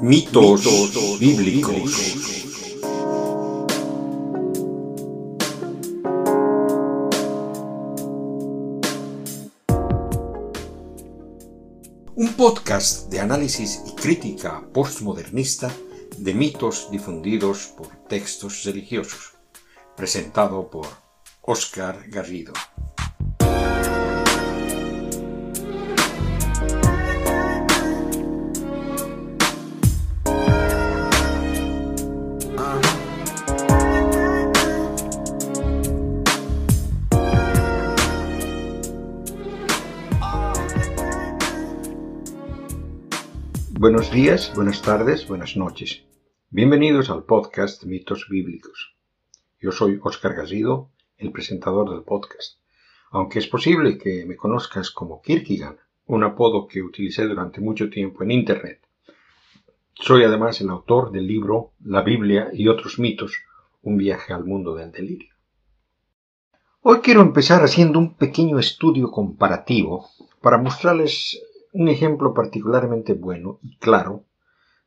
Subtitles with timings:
[0.00, 2.14] Mitos, bíblicos.
[12.14, 15.68] Un podcast de análisis y crítica postmodernista
[16.16, 19.32] de mitos difundidos por textos religiosos,
[19.96, 20.86] presentado por
[21.42, 22.52] Oscar Garrido.
[43.98, 46.04] Buenos días, buenas tardes, buenas noches.
[46.50, 48.94] Bienvenidos al podcast Mitos Bíblicos.
[49.60, 52.60] Yo soy Oscar Garrido, el presentador del podcast,
[53.10, 58.22] aunque es posible que me conozcas como Kierkegaard, un apodo que utilicé durante mucho tiempo
[58.22, 58.80] en Internet.
[59.94, 63.32] Soy además el autor del libro La Biblia y otros mitos,
[63.82, 65.34] un viaje al mundo del delirio.
[66.82, 70.08] Hoy quiero empezar haciendo un pequeño estudio comparativo
[70.40, 74.24] para mostrarles un ejemplo particularmente bueno y claro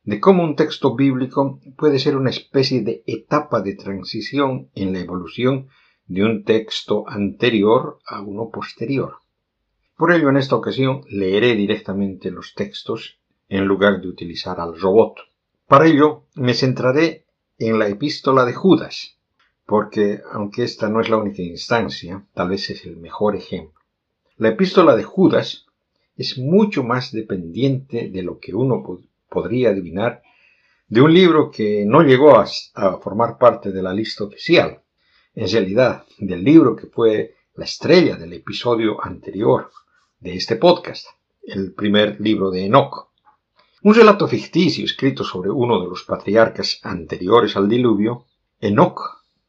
[0.04, 5.00] de cómo un texto bíblico puede ser una especie de etapa de transición en la
[5.00, 5.68] evolución
[6.06, 9.18] de un texto anterior a uno posterior.
[9.96, 15.18] Por ello, en esta ocasión leeré directamente los textos en lugar de utilizar al robot.
[15.68, 17.26] Para ello, me centraré
[17.58, 19.18] en la epístola de Judas,
[19.66, 23.80] porque aunque esta no es la única instancia, tal vez es el mejor ejemplo.
[24.36, 25.66] La epístola de Judas
[26.16, 28.82] es mucho más dependiente de lo que uno
[29.28, 30.22] podría adivinar
[30.92, 32.46] de un libro que no llegó a,
[32.98, 34.82] formar parte de la lista oficial,
[35.34, 39.70] en realidad del libro que fue la estrella del episodio anterior
[40.20, 41.06] de este podcast,
[41.42, 43.08] el primer libro de Enoch.
[43.82, 48.26] Un relato ficticio escrito sobre uno de los patriarcas anteriores al diluvio,
[48.60, 49.00] Enoch,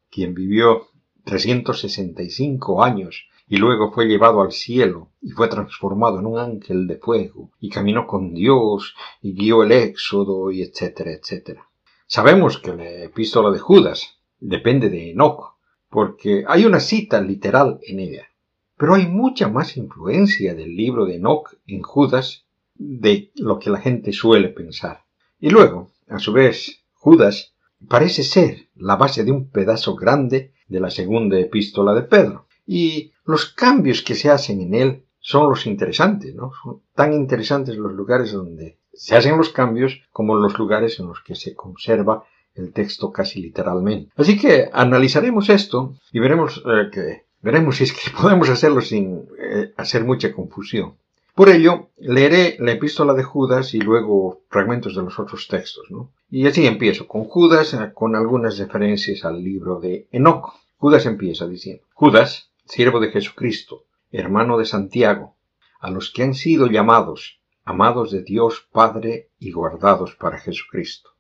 [0.10, 0.88] quien vivió
[1.26, 6.98] 365 años y luego fue llevado al cielo y fue transformado en un ángel de
[6.98, 11.70] fuego y caminó con Dios y guió el éxodo y etcétera, etcétera.
[12.08, 15.56] Sabemos que la epístola de Judas depende de Enoch
[15.88, 18.28] porque hay una cita literal en ella.
[18.76, 23.80] Pero hay mucha más influencia del libro de Enoch en Judas de lo que la
[23.80, 25.04] gente suele pensar.
[25.40, 27.54] Y luego, a su vez, Judas
[27.88, 33.12] parece ser la base de un pedazo grande de la segunda epístola de Pedro y
[33.26, 36.52] los cambios que se hacen en él son los interesantes, ¿no?
[36.62, 41.22] Son tan interesantes los lugares donde se hacen los cambios como los lugares en los
[41.22, 42.26] que se conserva
[42.56, 44.12] el texto casi literalmente.
[44.16, 49.28] Así que analizaremos esto y veremos eh, que veremos si es que podemos hacerlo sin
[49.40, 50.96] eh, hacer mucha confusión.
[51.36, 56.12] Por ello, leeré la epístola de Judas y luego fragmentos de los otros textos, ¿no?
[56.30, 60.54] Y así empiezo con Judas, eh, con algunas referencias al libro de Enoch.
[60.78, 65.36] Judas empieza diciendo, Judas, siervo de Jesucristo, hermano de Santiago,
[65.80, 71.12] a los que han sido llamados, amados de Dios Padre y guardados para Jesucristo.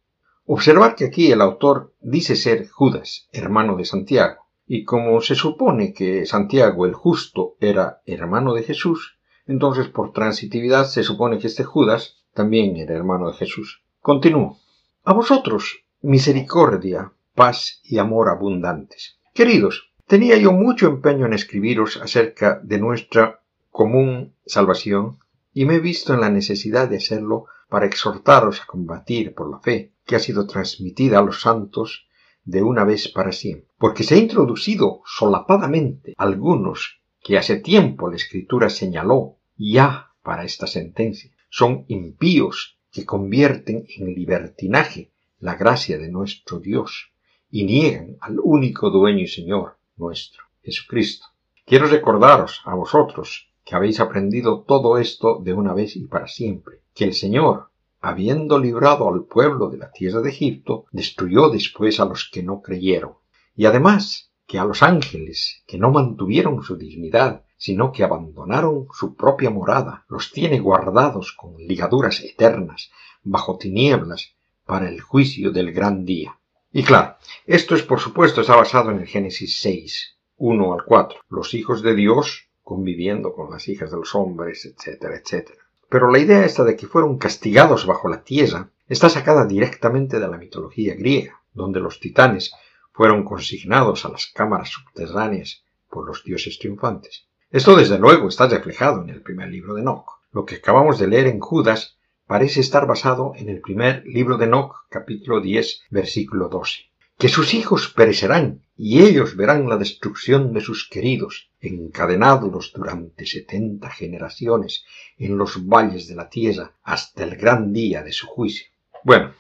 [0.45, 5.93] Observar que aquí el autor dice ser Judas, hermano de Santiago, y como se supone
[5.93, 11.63] que Santiago el justo era hermano de Jesús, entonces por transitividad se supone que este
[11.63, 13.83] Judas también era hermano de Jesús.
[13.99, 14.57] Continúo.
[15.03, 19.19] A vosotros, misericordia, paz y amor abundantes.
[19.33, 23.41] Queridos, Tenía yo mucho empeño en escribiros acerca de nuestra
[23.71, 25.17] común salvación
[25.53, 29.59] y me he visto en la necesidad de hacerlo para exhortaros a combatir por la
[29.59, 32.07] fe que ha sido transmitida a los santos
[32.43, 38.17] de una vez para siempre, porque se ha introducido solapadamente algunos que hace tiempo la
[38.17, 41.31] escritura señaló ya para esta sentencia.
[41.49, 47.13] Son impíos que convierten en libertinaje la gracia de nuestro Dios
[47.49, 51.27] y niegan al único dueño y Señor, nuestro, Jesucristo.
[51.65, 56.81] Quiero recordaros a vosotros que habéis aprendido todo esto de una vez y para siempre,
[56.93, 57.69] que el Señor,
[58.01, 62.61] habiendo librado al pueblo de la tierra de Egipto, destruyó después a los que no
[62.61, 63.13] creyeron,
[63.55, 69.15] y además que a los ángeles que no mantuvieron su dignidad, sino que abandonaron su
[69.15, 72.91] propia morada, los tiene guardados con ligaduras eternas,
[73.23, 74.33] bajo tinieblas,
[74.65, 76.37] para el juicio del gran día.
[76.75, 81.19] Y claro, esto es por supuesto está basado en el Génesis 6, 1 al 4,
[81.29, 85.61] los hijos de Dios conviviendo con las hijas de los hombres, etcétera, etcétera.
[85.87, 90.27] Pero la idea esta de que fueron castigados bajo la tierra está sacada directamente de
[90.27, 92.55] la mitología griega, donde los titanes
[92.91, 97.27] fueron consignados a las cámaras subterráneas por los dioses triunfantes.
[97.51, 100.21] Esto desde luego está reflejado en el primer libro de Enoch.
[100.31, 104.45] Lo que acabamos de leer en Judas parece estar basado en el primer libro de
[104.45, 106.89] Enoch, capítulo 10, versículo 12.
[107.17, 113.89] Que sus hijos perecerán y ellos verán la destrucción de sus queridos, encadenados durante setenta
[113.89, 114.83] generaciones
[115.17, 118.67] en los valles de la tierra hasta el gran día de su juicio.
[119.03, 119.33] Bueno,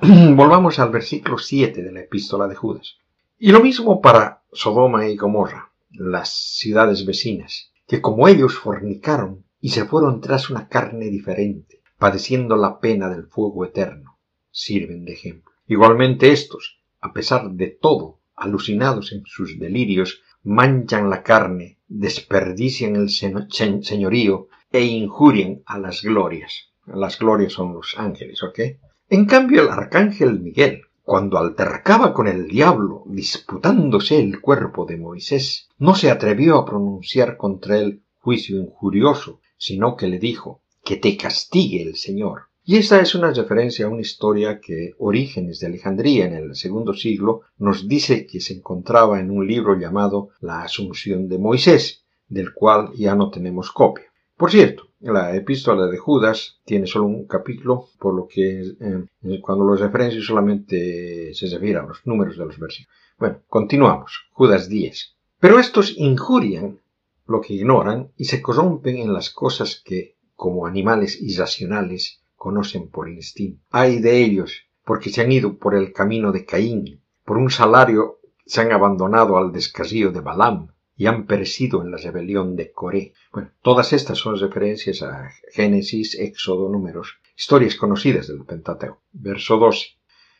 [0.02, 2.96] volvamos al versículo 7 de la epístola de Judas.
[3.38, 9.70] Y lo mismo para Sodoma y Gomorra, las ciudades vecinas, que como ellos fornicaron y
[9.70, 14.18] se fueron tras una carne diferente, padeciendo la pena del fuego eterno,
[14.50, 15.52] sirven de ejemplo.
[15.66, 23.08] Igualmente estos, a pesar de todo, alucinados en sus delirios, manchan la carne, desperdician el
[23.08, 26.68] señorío e injurian a las glorias.
[26.84, 28.60] Las glorias son los ángeles, ¿ok?
[29.08, 35.70] En cambio, el arcángel Miguel, cuando altercaba con el diablo disputándose el cuerpo de Moisés,
[35.78, 41.16] no se atrevió a pronunciar contra él juicio injurioso, sino que le dijo que te
[41.16, 42.42] castigue el Señor.
[42.66, 46.94] Y esta es una referencia a una historia que Orígenes de Alejandría en el segundo
[46.94, 52.54] siglo nos dice que se encontraba en un libro llamado La Asunción de Moisés, del
[52.54, 54.06] cual ya no tenemos copia.
[54.36, 59.64] Por cierto, la epístola de Judas tiene solo un capítulo, por lo que eh, cuando
[59.64, 62.96] los referencio solamente se refiere a los números de los versículos.
[63.18, 64.24] Bueno, continuamos.
[64.32, 65.16] Judas 10.
[65.38, 66.80] Pero estos injurian
[67.26, 73.08] lo que ignoran y se corrompen en las cosas que, como animales irracionales, conocen por
[73.08, 73.62] instinto.
[73.70, 78.20] Hay de ellos, porque se han ido por el camino de Caín, por un salario
[78.46, 83.12] se han abandonado al descarrío de Balaam, y han perecido en la rebelión de Coré.
[83.32, 89.02] Bueno, todas estas son referencias a Génesis, Éxodo, Números, historias conocidas del Pentateuco.
[89.12, 89.86] Verso 12.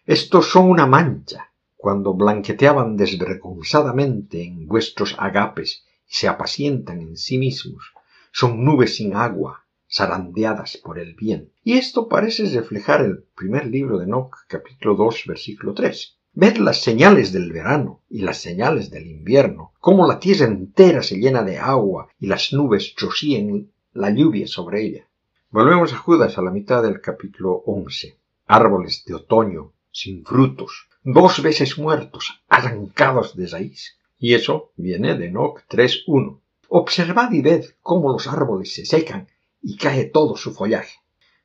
[0.06, 7.38] Estos son una mancha, cuando blanqueteaban desvergonzadamente en vuestros agapes y se apacientan en sí
[7.38, 7.92] mismos.
[8.30, 9.63] Son nubes sin agua,
[9.94, 11.52] zarandeadas por el viento.
[11.62, 16.16] Y esto parece reflejar el primer libro de Enoch, capítulo 2, versículo 3.
[16.32, 21.18] Ver las señales del verano y las señales del invierno, cómo la tierra entera se
[21.18, 25.06] llena de agua y las nubes rocían la lluvia sobre ella.
[25.50, 28.16] Volvemos a Judas a la mitad del capítulo 11.
[28.48, 33.96] Árboles de otoño, sin frutos, dos veces muertos, arrancados de raíz.
[34.18, 36.40] Y eso viene de Enoch 3.1.
[36.68, 39.28] Observad y ved cómo los árboles se secan
[39.64, 40.98] y cae todo su follaje.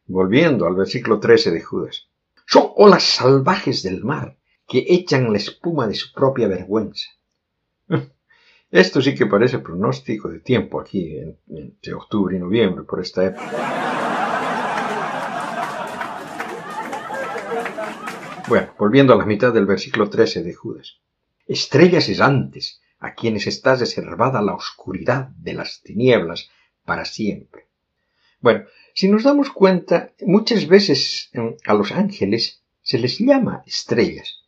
[0.06, 2.10] Volviendo al versículo 13 de Judas.
[2.46, 4.38] Son olas salvajes del mar
[4.68, 7.08] que echan la espuma de su propia vergüenza.
[8.72, 11.18] Esto sí que parece pronóstico de tiempo aquí,
[11.48, 13.50] entre octubre y noviembre, por esta época.
[18.48, 20.98] Bueno, volviendo a la mitad del versículo 13 de Judas.
[21.48, 26.50] Estrellas errantes, a quienes está reservada la oscuridad de las tinieblas
[26.84, 27.69] para siempre.
[28.42, 31.30] Bueno, si nos damos cuenta, muchas veces
[31.66, 34.44] a los ángeles se les llama estrellas.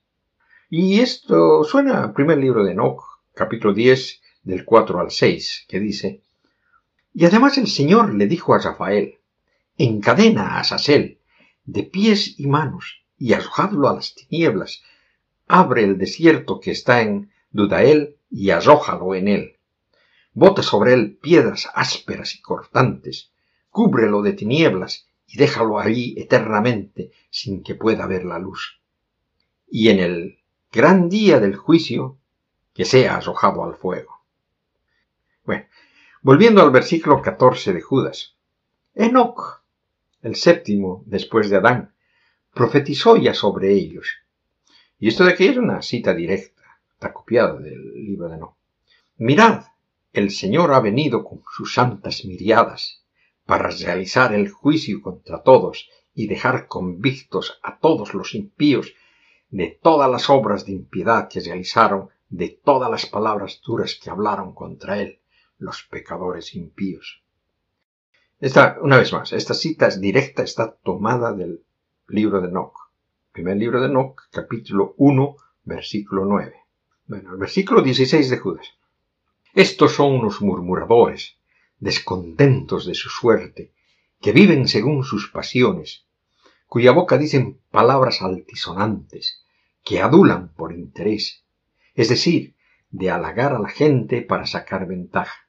[0.70, 3.04] Y esto suena al primer libro de Enoch,
[3.34, 6.22] capítulo 10, del 4 al 6, que dice,
[7.14, 9.20] Y además el Señor le dijo a Rafael,
[9.78, 11.20] encadena a Asasel,
[11.66, 14.84] de pies y manos, y arrojadlo a las tinieblas,
[15.48, 19.58] abre el desierto que está en Dudael y arrójalo en él.
[20.34, 23.32] Bota sobre él piedras ásperas y cortantes,
[23.72, 28.82] cúbrelo de tinieblas y déjalo ahí eternamente sin que pueda ver la luz.
[29.68, 30.40] Y en el
[30.72, 32.20] gran día del juicio,
[32.74, 34.26] que sea arrojado al fuego.
[35.46, 35.66] Bueno,
[36.22, 38.36] volviendo al versículo 14 de Judas.
[38.94, 39.64] Enoch,
[40.22, 41.94] el séptimo después de Adán,
[42.54, 44.08] profetizó ya sobre ellos.
[45.00, 46.62] Y esto de aquí es una cita directa,
[46.94, 48.56] está copiada del libro de Enoch.
[49.18, 49.64] Mirad,
[50.12, 53.01] el Señor ha venido con sus santas miriadas
[53.46, 58.94] para realizar el juicio contra todos y dejar convictos a todos los impíos
[59.50, 64.54] de todas las obras de impiedad que realizaron, de todas las palabras duras que hablaron
[64.54, 65.20] contra él,
[65.58, 67.22] los pecadores impíos.
[68.40, 71.64] Esta, una vez más, esta cita es directa, está tomada del
[72.08, 72.74] libro de Enoch.
[73.34, 76.56] Primer libro de Enoch, capítulo 1, versículo 9.
[77.08, 78.68] Bueno, el versículo 16 de Judas.
[79.54, 81.38] Estos son unos murmuradores,
[81.82, 83.74] descontentos de su suerte,
[84.22, 86.06] que viven según sus pasiones,
[86.68, 89.44] cuya boca dicen palabras altisonantes,
[89.84, 91.44] que adulan por interés,
[91.96, 92.56] es decir,
[92.92, 95.48] de halagar a la gente para sacar ventaja.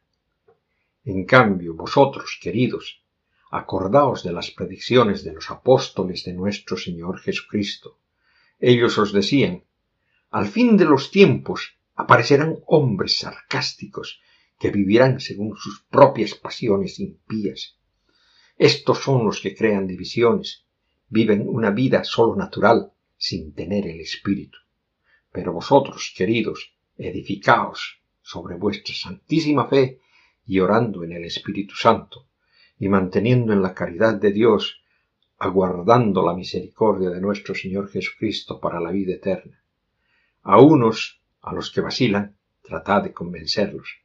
[1.04, 3.02] En cambio, vosotros, queridos,
[3.50, 7.98] acordaos de las predicciones de los apóstoles de nuestro Señor Jesucristo.
[8.58, 9.64] Ellos os decían,
[10.30, 14.22] al fin de los tiempos aparecerán hombres sarcásticos
[14.62, 17.80] que vivirán según sus propias pasiones impías.
[18.56, 20.66] Estos son los que crean divisiones,
[21.08, 24.58] viven una vida solo natural, sin tener el Espíritu.
[25.32, 29.98] Pero vosotros, queridos, edificaos sobre vuestra santísima fe
[30.46, 32.28] y orando en el Espíritu Santo,
[32.78, 34.80] y manteniendo en la caridad de Dios,
[35.38, 39.60] aguardando la misericordia de nuestro Señor Jesucristo para la vida eterna.
[40.42, 44.01] A unos, a los que vacilan, tratad de convencerlos,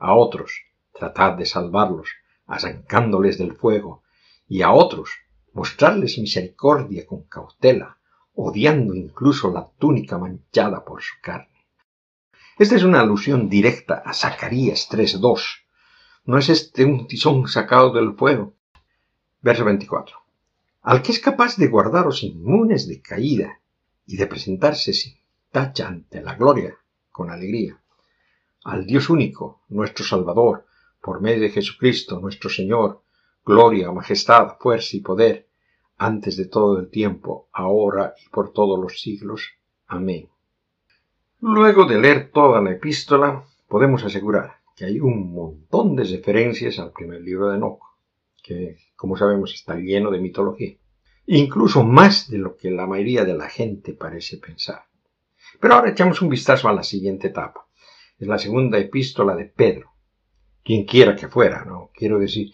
[0.00, 2.08] a otros, tratad de salvarlos,
[2.46, 4.02] arrancándoles del fuego,
[4.48, 5.10] y a otros,
[5.52, 7.98] mostrarles misericordia con cautela,
[8.34, 11.66] odiando incluso la túnica manchada por su carne.
[12.58, 15.40] Esta es una alusión directa a Zacarías 3.2.
[16.24, 18.54] No es este un tizón sacado del fuego.
[19.40, 20.16] Verso 24.
[20.82, 23.60] Al que es capaz de guardaros inmunes de caída
[24.06, 25.18] y de presentarse sin
[25.50, 26.76] tacha ante la gloria
[27.10, 27.79] con alegría.
[28.64, 30.66] Al Dios único, nuestro Salvador,
[31.00, 33.02] por medio de Jesucristo, nuestro Señor,
[33.44, 35.48] gloria, majestad, fuerza y poder,
[35.96, 39.48] antes de todo el tiempo, ahora y por todos los siglos.
[39.86, 40.28] Amén.
[41.40, 46.92] Luego de leer toda la epístola, podemos asegurar que hay un montón de referencias al
[46.92, 47.80] primer libro de Enoch,
[48.42, 50.76] que, como sabemos, está lleno de mitología,
[51.26, 54.84] incluso más de lo que la mayoría de la gente parece pensar.
[55.60, 57.66] Pero ahora echamos un vistazo a la siguiente etapa.
[58.20, 59.92] Es la segunda epístola de Pedro.
[60.62, 61.90] Quien quiera que fuera, ¿no?
[61.94, 62.52] Quiero decir,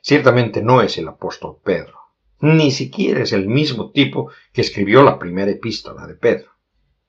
[0.00, 1.98] ciertamente no es el apóstol Pedro.
[2.40, 6.52] Ni siquiera es el mismo tipo que escribió la primera epístola de Pedro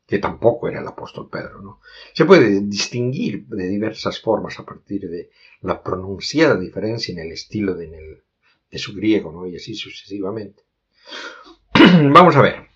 [0.10, 1.62] que tampoco era el apóstol Pedro.
[1.62, 1.82] ¿no?
[2.14, 5.30] Se puede distinguir de diversas formas a partir de
[5.62, 8.24] la pronunciada diferencia en el estilo de,
[8.72, 9.46] de su griego, ¿no?
[9.46, 10.64] y así sucesivamente.
[12.12, 12.70] Vamos a ver.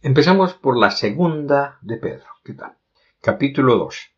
[0.00, 2.26] Empezamos por la segunda de Pedro.
[2.42, 2.78] ¿Qué tal?
[3.20, 4.13] Capítulo 2.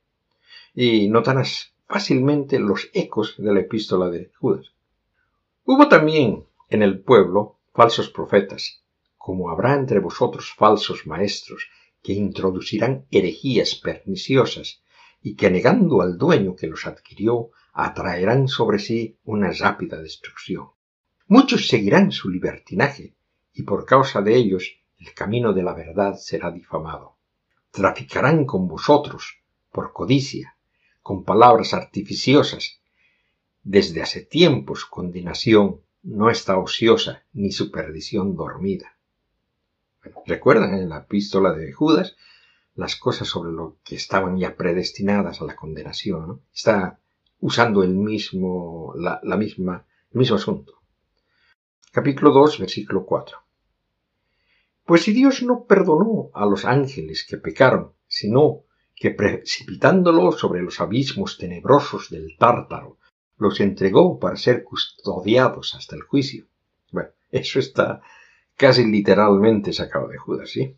[0.79, 4.67] Y notarás fácilmente los ecos de la epístola de Judas.
[5.65, 8.85] Hubo también en el pueblo falsos profetas,
[9.17, 11.71] como habrá entre vosotros falsos maestros
[12.03, 14.83] que introducirán herejías perniciosas
[15.23, 20.73] y que negando al dueño que los adquirió atraerán sobre sí una rápida destrucción.
[21.27, 23.15] Muchos seguirán su libertinaje
[23.55, 27.17] y por causa de ellos el camino de la verdad será difamado.
[27.71, 29.39] Traficarán con vosotros
[29.73, 30.56] por codicia,
[31.07, 32.81] con palabras artificiosas.
[33.63, 38.99] Desde hace tiempos condenación no está ociosa ni su perdición dormida.
[40.27, 42.17] Recuerdan en la epístola de Judas
[42.75, 46.43] las cosas sobre lo que estaban ya predestinadas a la condenación.
[46.53, 46.99] Está
[47.39, 50.73] usando el mismo, la, misma, el mismo asunto.
[51.93, 53.39] Capítulo 2, versículo 4.
[54.85, 58.66] Pues si Dios no perdonó a los ángeles que pecaron, sino
[58.97, 62.99] que precipitándolos sobre los abismos tenebrosos del tártaro,
[63.37, 66.47] los entregó para ser custodiados hasta el juicio.
[66.91, 68.01] Bueno, eso está
[68.57, 70.75] casi literalmente sacado de Judas, ¿sí?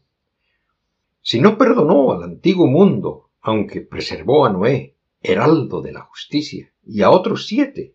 [1.22, 7.02] Si no perdonó al antiguo mundo, aunque preservó a Noé, heraldo de la justicia, y
[7.02, 7.94] a otros siete,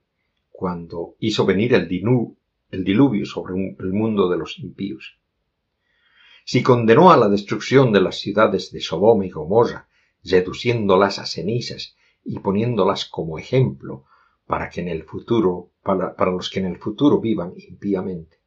[0.52, 1.90] cuando hizo venir el,
[2.72, 5.18] el diluvio sobre el mundo de los impíos.
[6.46, 9.88] Si condenó a la destrucción de las ciudades de Sodoma y Gomorra,
[10.24, 14.06] reduciéndolas a cenizas y poniéndolas como ejemplo
[14.46, 18.38] para que en el futuro, para los que en el futuro vivan impíamente.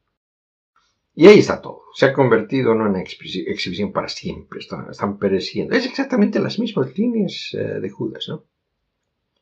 [1.19, 1.85] Y ahí está todo.
[1.95, 4.61] Se ha convertido en una exhibición para siempre.
[4.61, 5.75] Están, pereciendo.
[5.75, 8.45] Es exactamente las mismas líneas eh, de Judas, ¿no?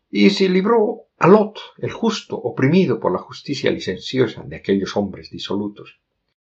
[0.08, 5.30] Y se libró a Lot, el justo, oprimido por la justicia licenciosa de aquellos hombres
[5.30, 5.98] disolutos.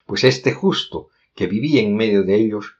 [0.06, 2.76] Pues este justo, que vivía en medio de ellos,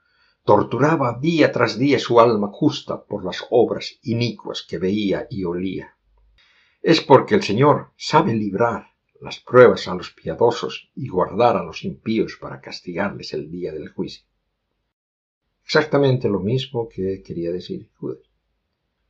[0.50, 5.96] torturaba día tras día su alma justa por las obras inicuas que veía y olía.
[6.82, 8.88] Es porque el Señor sabe librar
[9.20, 13.90] las pruebas a los piadosos y guardar a los impíos para castigarles el día del
[13.90, 14.26] juicio.
[15.64, 18.18] Exactamente lo mismo que quería decir Judas.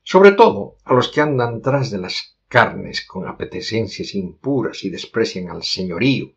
[0.03, 5.49] Sobre todo a los que andan tras de las carnes con apetecencias impuras y desprecian
[5.49, 6.35] al señorío,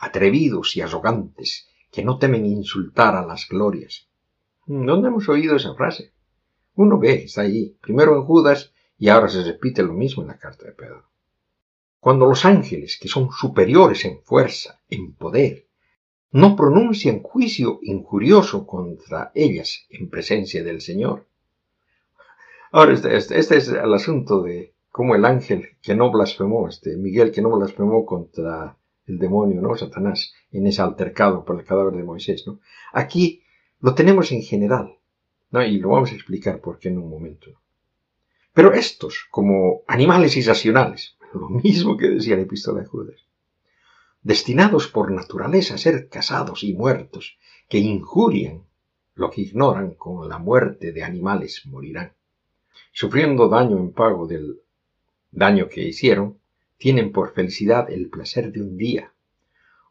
[0.00, 4.05] atrevidos y arrogantes, que no temen insultar a las glorias.
[4.66, 6.12] ¿Dónde hemos oído esa frase?
[6.74, 10.38] Uno ve, está ahí, primero en Judas y ahora se repite lo mismo en la
[10.38, 11.04] carta de Pedro.
[12.00, 15.66] Cuando los ángeles, que son superiores en fuerza, en poder,
[16.32, 21.26] no pronuncian juicio injurioso contra ellas en presencia del Señor.
[22.72, 26.96] Ahora, este, este, este, es el asunto de cómo el ángel que no blasfemó, este
[26.96, 29.76] Miguel que no blasfemó contra el demonio, ¿no?
[29.76, 32.58] Satanás, en ese altercado por el cadáver de Moisés, ¿no?
[32.92, 33.42] Aquí
[33.80, 34.96] lo tenemos en general,
[35.50, 35.62] ¿no?
[35.62, 37.50] Y lo vamos a explicar por qué en un momento.
[38.52, 43.20] Pero estos, como animales irracionales, lo mismo que decía la epístola de Judas.
[44.22, 48.64] destinados por naturaleza a ser casados y muertos, que injurian
[49.14, 52.12] lo que ignoran con la muerte de animales morirán.
[52.92, 54.60] Sufriendo daño en pago del
[55.30, 56.38] daño que hicieron,
[56.76, 59.12] tienen por felicidad el placer de un día.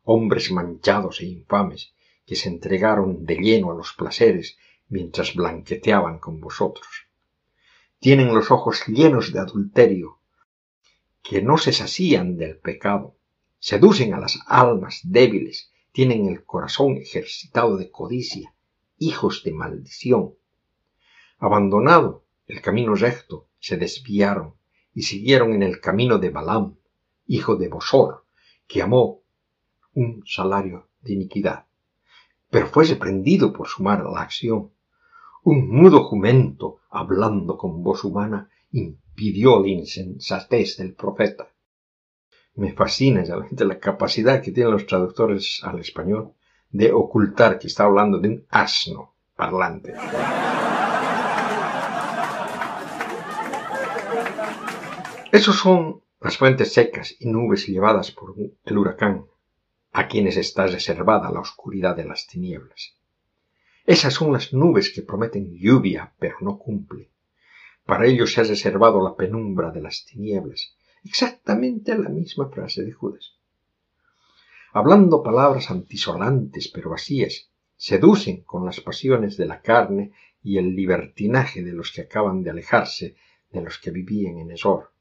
[0.03, 1.94] Hombres manchados e infames
[2.25, 4.57] que se entregaron de lleno a los placeres
[4.89, 7.07] mientras blanqueteaban con vosotros.
[7.99, 10.19] Tienen los ojos llenos de adulterio,
[11.23, 13.15] que no se sacían del pecado,
[13.59, 18.53] seducen a las almas débiles, tienen el corazón ejercitado de codicia,
[18.97, 20.35] hijos de maldición.
[21.39, 24.55] Abandonado el camino recto, se desviaron
[24.93, 26.77] y siguieron en el camino de Balaam,
[27.25, 28.25] hijo de Bosor,
[28.67, 29.21] que amó
[29.93, 31.65] un salario de iniquidad,
[32.55, 34.71] pero fue reprendido por su mala acción.
[35.43, 41.49] Un mudo jumento, hablando con voz humana, impidió la insensatez del profeta.
[42.53, 46.31] Me fascina realmente la capacidad que tienen los traductores al español
[46.69, 49.93] de ocultar que está hablando de un asno parlante.
[55.29, 58.33] Esos son las fuentes secas y nubes llevadas por
[58.63, 59.25] el huracán,
[59.97, 62.97] a quienes está reservada la oscuridad de las tinieblas.
[63.85, 67.11] Esas son las nubes que prometen lluvia, pero no cumple.
[67.85, 70.75] Para ellos se ha reservado la penumbra de las tinieblas,
[71.05, 73.35] exactamente la misma frase de Judas.
[74.73, 80.11] Hablando palabras antisolantes pero vacías, seducen con las pasiones de la carne
[80.43, 83.15] y el libertinaje de los que acaban de alejarse
[83.49, 84.91] de los que vivían en Esor.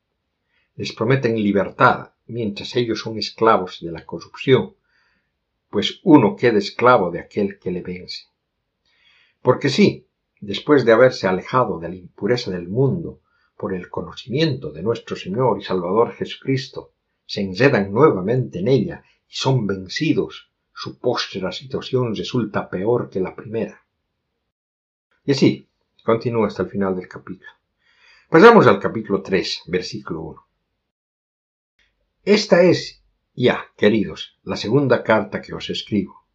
[0.77, 4.77] Les prometen libertad mientras ellos son esclavos de la corrupción,
[5.75, 8.27] pues uno queda esclavo de aquel que le vence.
[9.43, 10.07] Porque sí,
[10.41, 13.23] después de haberse alejado de la impureza del mundo
[13.57, 16.93] por el conocimiento de nuestro Señor y Salvador Jesucristo,
[17.27, 23.35] se enredan nuevamente en ella y son vencidos, su póstera situación resulta peor que la
[23.35, 23.85] primera.
[25.25, 25.69] Y así,
[26.05, 27.51] continúa hasta el final del capítulo.
[28.31, 30.47] Pasamos al capítulo 3, versículo 1.
[32.27, 33.04] Esta es,
[33.35, 36.27] ya, queridos, la segunda carta que os escribo.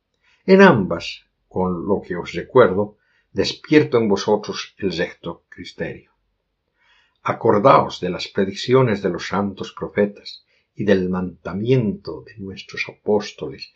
[0.46, 2.98] En ambas, con lo que os recuerdo,
[3.32, 6.12] despierto en vosotros el recto criterio.
[7.24, 13.74] Acordaos de las predicciones de los santos profetas y del mandamiento de nuestros apóstoles,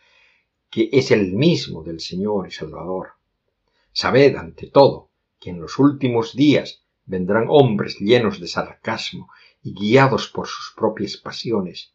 [0.70, 3.14] que es el mismo del Señor y Salvador.
[3.92, 9.30] Sabed, ante todo, que en los últimos días vendrán hombres llenos de sarcasmo
[9.62, 11.94] y guiados por sus propias pasiones.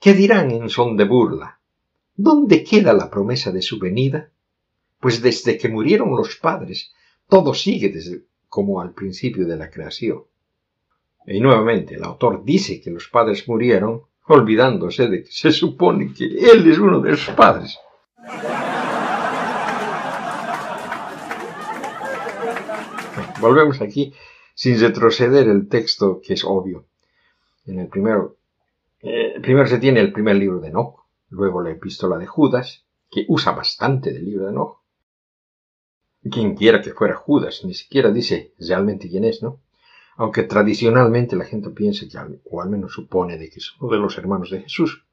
[0.00, 1.60] ¿Qué dirán en son de burla?
[2.16, 4.30] ¿Dónde queda la promesa de su venida?
[4.98, 6.94] Pues desde que murieron los padres,
[7.28, 10.24] todo sigue desde como al principio de la creación.
[11.26, 16.24] Y nuevamente el autor dice que los padres murieron, olvidándose de que se supone que
[16.24, 17.78] él es uno de sus padres.
[23.38, 24.14] Volvemos aquí
[24.54, 26.86] sin retroceder el texto que es obvio.
[27.66, 28.39] En el primero,
[29.02, 33.24] eh, primero se tiene el primer libro de Enoch, luego la epístola de Judas, que
[33.28, 34.80] usa bastante del libro de Enoch,
[36.30, 39.60] quien quiera que fuera Judas, ni siquiera dice realmente quién es, ¿no?
[40.16, 43.98] Aunque tradicionalmente la gente piensa que, o al menos supone, de que es uno de
[43.98, 45.06] los hermanos de Jesús.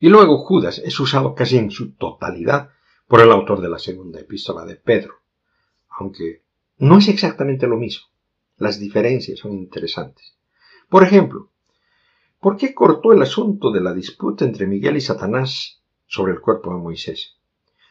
[0.00, 2.70] Y luego Judas es usado casi en su totalidad
[3.06, 5.14] por el autor de la segunda epístola de Pedro,
[5.88, 6.42] aunque
[6.78, 8.06] no es exactamente lo mismo.
[8.56, 10.36] Las diferencias son interesantes.
[10.88, 11.50] Por ejemplo,
[12.46, 16.72] ¿por qué cortó el asunto de la disputa entre Miguel y Satanás sobre el cuerpo
[16.72, 17.34] de Moisés?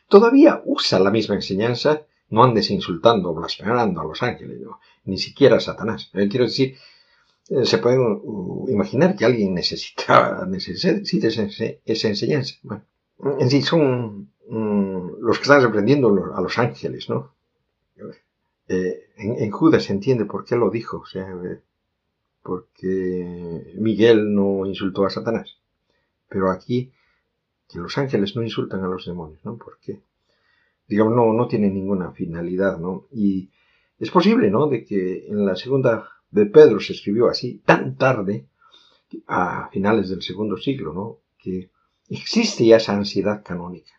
[0.07, 4.61] todavía usa la misma enseñanza, no andes insultando o blasfemando a los ángeles,
[5.03, 6.09] ni siquiera a Satanás.
[6.13, 6.77] Eh, quiero decir,
[7.49, 12.55] eh, se puede uh, imaginar que alguien necesita, necesita esa, enseñanza.
[13.37, 17.35] En sí son mm, los que están reprendiendo a los ángeles, ¿no?
[18.69, 21.03] Eh, en, Judas se entiende por qué lo dijo,
[22.45, 25.57] porque Miguel no insultó a Satanás.
[26.29, 26.91] Pero aquí
[27.67, 29.57] que los ángeles no insultan a los demonios, ¿no?
[29.57, 30.03] Porque,
[30.87, 33.07] digamos, no, no tienen ninguna finalidad, ¿no?
[33.11, 33.49] Y
[33.97, 34.67] es posible, ¿no?
[34.67, 38.45] De que en la segunda de Pedro se escribió así, tan tarde,
[39.25, 41.17] a finales del segundo siglo, ¿no?
[41.39, 41.71] Que
[42.09, 43.93] existe ya esa ansiedad canónica.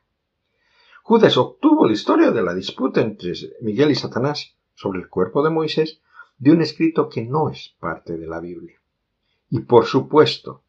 [1.03, 5.51] Judas obtuvo la historia de la disputa entre Miguel y Satanás sobre el cuerpo de
[5.51, 6.01] Moisés
[6.39, 8.81] de un escrito que no es parte de la Biblia.
[9.51, 10.63] Y por supuesto,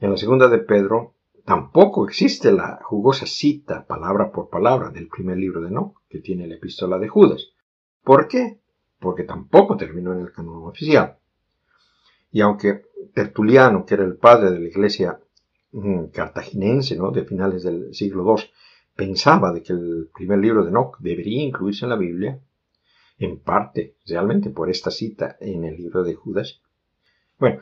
[0.00, 5.36] en la segunda de Pedro Tampoco existe la jugosa cita palabra por palabra del primer
[5.36, 7.48] libro de No, que tiene la epístola de Judas.
[8.04, 8.60] ¿Por qué?
[9.00, 11.18] Porque tampoco terminó en el canon oficial.
[12.30, 15.18] Y aunque Tertuliano, que era el padre de la iglesia
[15.72, 17.10] mm, cartaginense ¿no?
[17.10, 18.44] de finales del siglo II
[18.94, 22.38] pensaba de que el primer libro de Enoch debería incluirse en la Biblia,
[23.24, 26.60] en parte realmente por esta cita en el libro de Judas.
[27.38, 27.60] Bueno,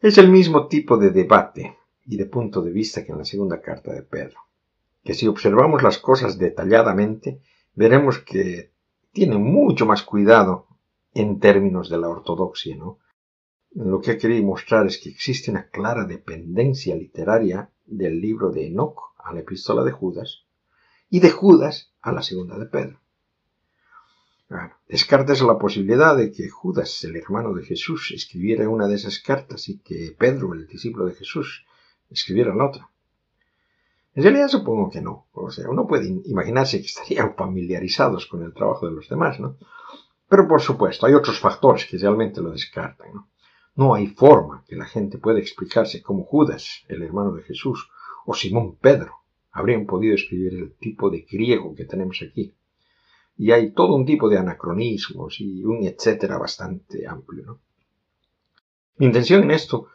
[0.00, 1.76] es el mismo tipo de debate
[2.06, 4.38] y de punto de vista que en la segunda carta de Pedro,
[5.02, 7.40] que si observamos las cosas detalladamente,
[7.74, 8.72] veremos que
[9.12, 10.66] tiene mucho más cuidado
[11.12, 12.98] en términos de la ortodoxia, ¿no?
[13.72, 19.14] Lo que querido mostrar es que existe una clara dependencia literaria del libro de Enoch
[19.18, 20.44] a la epístola de Judas
[21.10, 23.03] y de Judas a la segunda de Pedro.
[24.54, 29.18] Bueno, descartes la posibilidad de que Judas, el hermano de Jesús, escribiera una de esas
[29.18, 31.66] cartas y que Pedro, el discípulo de Jesús,
[32.08, 32.88] escribiera la otra.
[34.14, 35.26] En realidad supongo que no.
[35.32, 39.56] O sea, uno puede imaginarse que estarían familiarizados con el trabajo de los demás, ¿no?
[40.28, 43.28] Pero por supuesto, hay otros factores que realmente lo descartan, ¿no?
[43.74, 47.90] No hay forma que la gente pueda explicarse cómo Judas, el hermano de Jesús,
[48.24, 49.14] o Simón Pedro,
[49.50, 52.54] habrían podido escribir el tipo de griego que tenemos aquí.
[53.36, 57.44] Y hay todo un tipo de anacronismos y un etcétera bastante amplio.
[57.44, 57.60] ¿no?
[58.96, 59.88] Mi intención en esto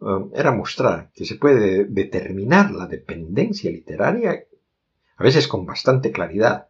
[0.00, 4.44] um, era mostrar que se puede determinar la dependencia literaria
[5.16, 6.68] a veces con bastante claridad.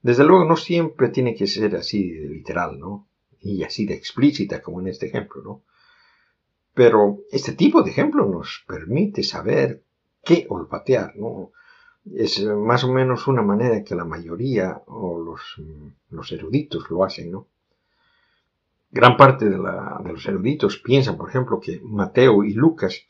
[0.00, 3.08] Desde luego no siempre tiene que ser así de literal, ¿no?
[3.40, 5.62] Y así de explícita como en este ejemplo, ¿no?
[6.74, 9.84] Pero este tipo de ejemplo nos permite saber
[10.22, 11.52] qué olfatear, ¿no?
[12.12, 15.40] Es más o menos una manera que la mayoría o los,
[16.10, 17.48] los eruditos lo hacen, ¿no?
[18.90, 23.06] Gran parte de, de, los eruditos piensan, por ejemplo, que Mateo y Lucas,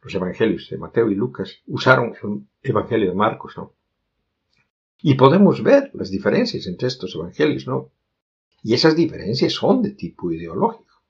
[0.00, 3.74] los evangelios de Mateo y Lucas, usaron el evangelio de Marcos, ¿no?
[5.02, 7.90] Y podemos ver las diferencias entre estos evangelios, ¿no?
[8.62, 11.02] Y esas diferencias son de tipo ideológico.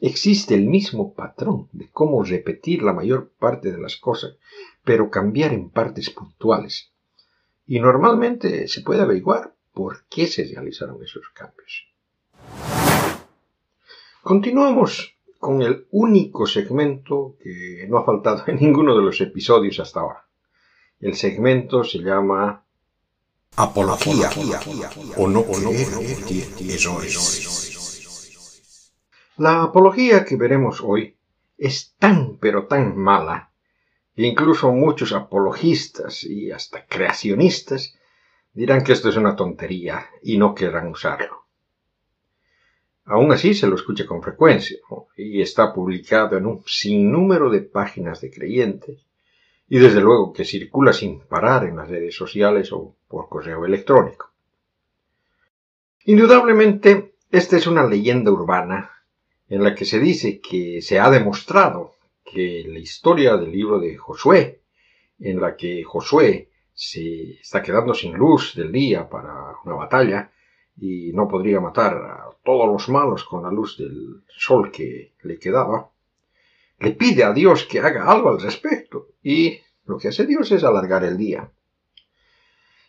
[0.00, 4.36] Existe el mismo patrón de cómo repetir la mayor parte de las cosas,
[4.84, 6.92] pero cambiar en partes puntuales.
[7.66, 11.86] Y normalmente se puede averiguar por qué se realizaron esos cambios.
[14.22, 20.00] Continuamos con el único segmento que no ha faltado en ninguno de los episodios hasta
[20.00, 20.26] ahora.
[21.00, 22.64] El segmento se llama
[23.56, 24.30] Apología,
[25.16, 25.70] o no, o no,
[29.38, 31.16] la apología que veremos hoy
[31.58, 33.51] es tan pero tan mala
[34.16, 37.96] incluso muchos apologistas y hasta creacionistas
[38.52, 41.42] dirán que esto es una tontería y no querrán usarlo.
[43.04, 44.78] Aún así se lo escucha con frecuencia
[45.16, 49.06] y está publicado en un sinnúmero de páginas de creyentes
[49.68, 54.30] y desde luego que circula sin parar en las redes sociales o por correo electrónico.
[56.04, 58.90] Indudablemente, esta es una leyenda urbana
[59.48, 61.94] en la que se dice que se ha demostrado
[62.32, 64.62] que la historia del libro de Josué,
[65.18, 70.32] en la que Josué se está quedando sin luz del día para una batalla
[70.76, 75.38] y no podría matar a todos los malos con la luz del sol que le
[75.38, 75.90] quedaba,
[76.78, 80.64] le pide a Dios que haga algo al respecto y lo que hace Dios es
[80.64, 81.50] alargar el día.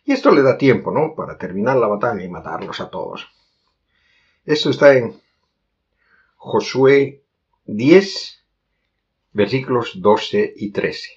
[0.04, 1.14] Y esto le da tiempo, ¿no?
[1.14, 3.28] Para terminar la batalla y matarlos a todos.
[4.44, 5.14] Esto está en
[6.36, 7.22] Josué
[7.66, 8.43] 10,
[9.34, 11.10] versículos 12 y 13.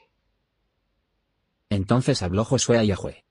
[1.70, 3.24] Entonces habló Josué a Yahweh.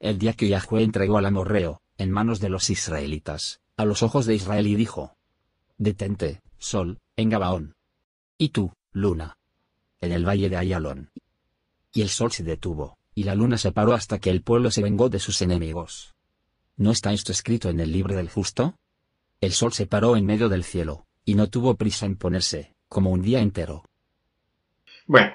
[0.00, 4.26] El día que Yahweh entregó al amorreo, en manos de los israelitas, a los ojos
[4.26, 5.14] de Israel y dijo,
[5.76, 7.74] Detente, sol, en Gabaón.
[8.38, 9.36] Y tú, luna.
[10.00, 11.10] En el valle de Ayalón.
[11.92, 14.82] Y el sol se detuvo, y la luna se paró hasta que el pueblo se
[14.82, 16.14] vengó de sus enemigos.
[16.76, 18.76] ¿No está esto escrito en el libro del justo?
[19.42, 23.10] El sol se paró en medio del cielo, y no tuvo prisa en ponerse, como
[23.10, 23.84] un día entero.
[25.12, 25.34] Bueno,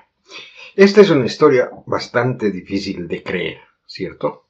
[0.75, 4.47] esta es una historia bastante difícil de creer, ¿cierto?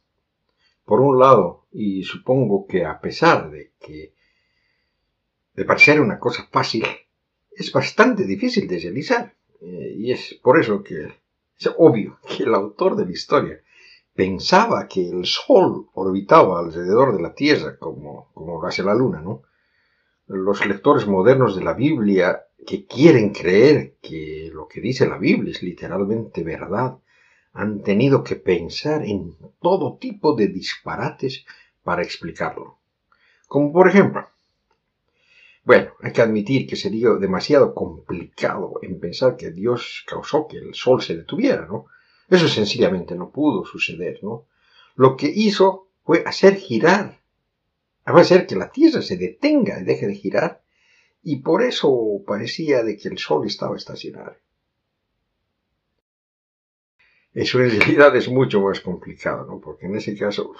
[0.85, 4.13] Por un lado, y supongo que a pesar de que
[5.53, 6.85] de parecer una cosa fácil,
[7.51, 9.35] es bastante difícil de realizar.
[9.59, 11.09] Eh, y es por eso que
[11.59, 13.61] es obvio que el autor de la historia
[14.15, 19.19] pensaba que el Sol orbitaba alrededor de la Tierra como, como lo hace la Luna,
[19.19, 19.41] ¿no?
[20.27, 25.51] los lectores modernos de la Biblia que quieren creer que lo que dice la Biblia
[25.51, 26.97] es literalmente verdad,
[27.53, 31.45] han tenido que pensar en todo tipo de disparates
[31.83, 32.77] para explicarlo.
[33.47, 34.27] Como por ejemplo,
[35.63, 40.73] bueno, hay que admitir que sería demasiado complicado en pensar que Dios causó que el
[40.73, 41.87] sol se detuviera, ¿no?
[42.29, 44.45] Eso sencillamente no pudo suceder, ¿no?
[44.95, 47.17] Lo que hizo fue hacer girar
[48.23, 50.61] ser que la Tierra se detenga y deje de girar,
[51.29, 54.39] y por eso parecía de que el Sol estaba estacionario.
[57.33, 59.59] Eso en realidad es mucho más complicado, ¿no?
[59.59, 60.53] Porque en ese caso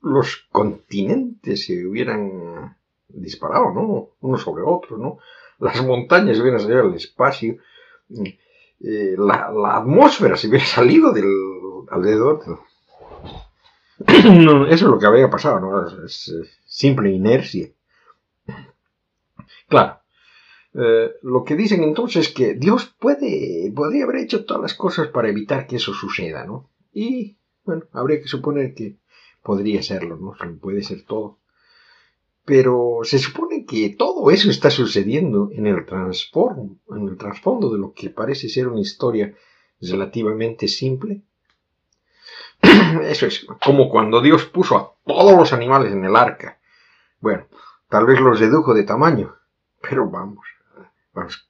[0.00, 2.74] los, continentes se hubieran
[3.06, 4.12] disparado, ¿no?
[4.22, 5.18] Uno sobre otro, ¿no?
[5.58, 7.58] Las montañas hubieran salido al espacio,
[8.80, 11.30] eh, la, atmósfera se hubiera salido del
[11.90, 12.40] alrededor.
[14.08, 16.06] eso es lo que había pasado, ¿no?
[16.06, 16.34] Es,
[16.64, 17.68] simple inercia.
[19.68, 20.00] Claro.
[20.74, 25.08] Eh, lo que dicen entonces es que Dios puede, podría haber hecho todas las cosas
[25.08, 26.70] para evitar que eso suceda, ¿no?
[26.92, 28.98] Y, bueno, habría que suponer que
[29.42, 30.34] podría serlo, ¿no?
[30.60, 31.38] Puede ser todo.
[32.44, 37.92] Pero se supone que todo eso está sucediendo en el, en el trasfondo de lo
[37.92, 39.34] que parece ser una historia
[39.80, 41.22] relativamente simple.
[43.02, 46.58] Eso es como cuando Dios puso a todos los animales en el arca.
[47.20, 47.46] Bueno,
[47.88, 49.36] tal vez los redujo de tamaño,
[49.80, 50.46] pero vamos,
[51.14, 51.48] vamos.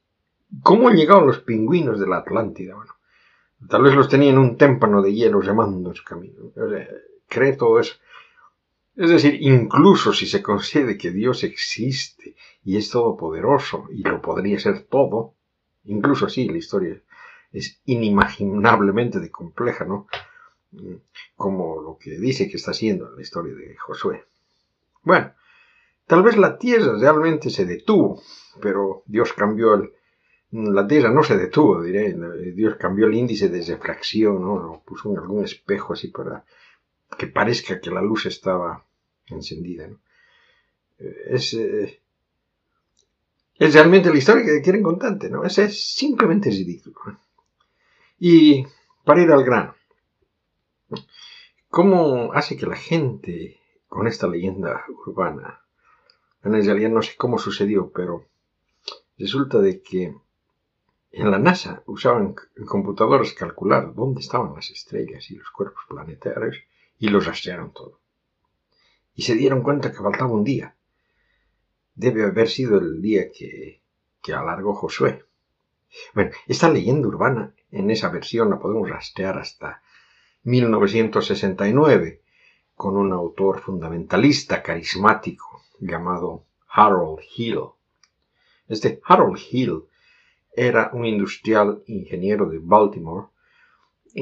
[0.63, 2.75] ¿Cómo han llegado los pingüinos de la Atlántida?
[2.75, 2.95] Bueno,
[3.69, 6.53] tal vez los tenía en un témpano de hielo llamando su camino.
[7.29, 7.95] cree todo eso.
[8.97, 14.61] Es decir, incluso si se concede que Dios existe y es todopoderoso y lo podría
[14.61, 15.35] ser todo,
[15.85, 17.01] incluso así la historia
[17.53, 20.07] es inimaginablemente de compleja, ¿no?
[21.37, 24.25] Como lo que dice que está haciendo en la historia de Josué.
[25.03, 25.33] Bueno,
[26.07, 28.23] tal vez la tierra realmente se detuvo,
[28.61, 29.93] pero Dios cambió el...
[30.51, 32.15] La tierra no se detuvo, diré.
[32.53, 34.61] Dios cambió el índice de refracción, ¿no?
[34.61, 36.45] Lo puso algún espejo así para
[37.19, 38.85] que parezca que la luz estaba
[39.27, 39.89] encendida.
[40.99, 42.01] Es, eh,
[43.57, 45.45] es realmente la historia que quieren contarte, ¿no?
[45.45, 47.19] Es, es simplemente ridículo.
[48.19, 48.65] Y
[49.05, 49.75] para ir al grano,
[51.69, 55.61] ¿cómo hace que la gente con esta leyenda urbana,
[56.43, 58.27] en realidad no sé cómo sucedió, pero
[59.19, 60.15] resulta de que
[61.11, 62.35] en la NASA usaban
[62.67, 66.57] computadores calcular dónde estaban las estrellas y los cuerpos planetarios
[66.99, 68.01] y los rastrearon todo.
[69.15, 70.75] Y se dieron cuenta que faltaba un día.
[71.95, 73.81] Debe haber sido el día que,
[74.21, 75.25] que alargó Josué.
[76.15, 79.83] Bueno, esta leyenda urbana, en esa versión la podemos rastrear hasta
[80.43, 82.23] 1969,
[82.75, 87.61] con un autor fundamentalista carismático llamado Harold Hill.
[88.69, 89.83] Este Harold Hill
[90.57, 93.29] era un industrial ingeniero de Baltimore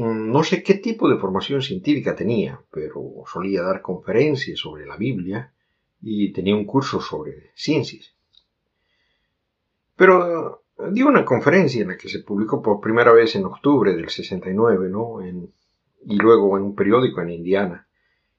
[0.01, 5.53] no sé qué tipo de formación científica tenía, pero solía dar conferencias sobre la Biblia
[6.01, 8.15] y tenía un curso sobre ciencias.
[9.95, 13.95] Pero eh, dio una conferencia en la que se publicó por primera vez en octubre
[13.95, 15.19] del 69, ¿no?
[16.05, 17.87] y luego en un periódico en Indiana,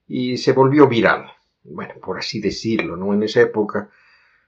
[0.06, 1.30] y se volvió viral,
[1.62, 3.14] bueno, por así decirlo, ¿no?
[3.14, 3.88] En esa época,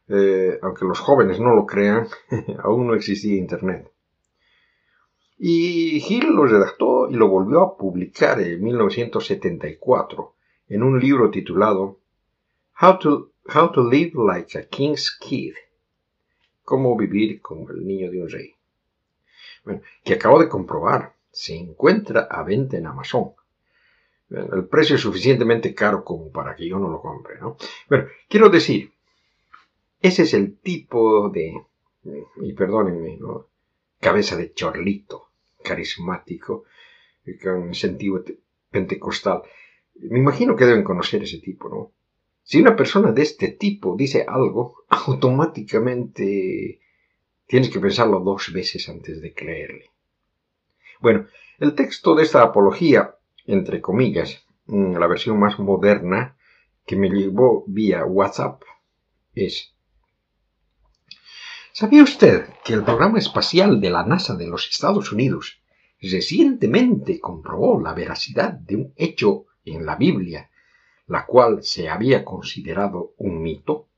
[0.09, 2.07] eh, aunque los jóvenes no lo crean,
[2.63, 3.91] aún no existía Internet.
[5.39, 10.35] Y Hill lo redactó y lo volvió a publicar en 1974
[10.69, 11.99] en un libro titulado
[12.81, 15.55] How to, How to Live Like a King's Kid.
[16.63, 18.55] Cómo vivir como el niño de un rey.
[19.65, 23.33] Bueno, que acabo de comprobar, se encuentra a venta en Amazon.
[24.31, 27.57] el precio es suficientemente caro como para que yo no lo compre, ¿no?
[27.89, 28.93] Bueno, quiero decir,
[30.01, 31.55] ese es el tipo de,
[32.43, 33.49] y perdónenme, ¿no?
[34.01, 35.31] cabeza de chorlito
[35.63, 36.65] carismático,
[37.43, 38.23] con sentido
[38.71, 39.43] pentecostal.
[39.95, 41.93] Me imagino que deben conocer ese tipo, ¿no?
[42.43, 46.81] Si una persona de este tipo dice algo, automáticamente
[47.47, 49.91] tienes que pensarlo dos veces antes de creerle.
[51.01, 51.27] Bueno,
[51.59, 56.37] el texto de esta apología, entre comillas, mm, la versión más moderna
[56.87, 58.63] que me llevó vía WhatsApp,
[59.35, 59.76] es
[61.79, 65.61] ¿Sabía usted que el programa espacial de la NASA de los Estados Unidos
[66.01, 70.49] recientemente comprobó la veracidad de un hecho en la Biblia,
[71.07, 73.89] la cual se había considerado un mito?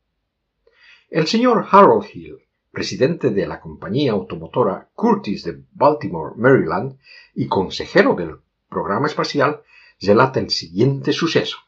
[1.08, 2.38] El señor Harold Hill,
[2.72, 6.98] presidente de la compañía automotora Curtis de Baltimore, Maryland,
[7.32, 9.62] y consejero del programa espacial,
[10.00, 11.58] relata el siguiente suceso.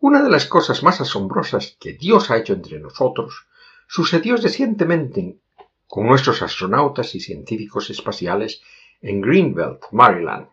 [0.00, 3.48] Una de las cosas más asombrosas que Dios ha hecho entre nosotros
[3.86, 5.38] sucedió recientemente
[5.86, 8.62] con nuestros astronautas y científicos espaciales
[9.00, 10.48] en Greenbelt, Maryland,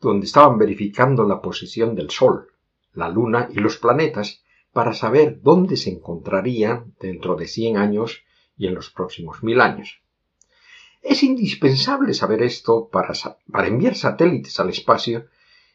[0.00, 2.48] donde estaban verificando la posición del Sol,
[2.92, 8.22] la Luna y los planetas para saber dónde se encontrarían dentro de 100 años
[8.56, 10.02] y en los próximos mil años.
[11.02, 13.12] Es indispensable saber esto para,
[13.66, 15.26] enviar satélites al espacio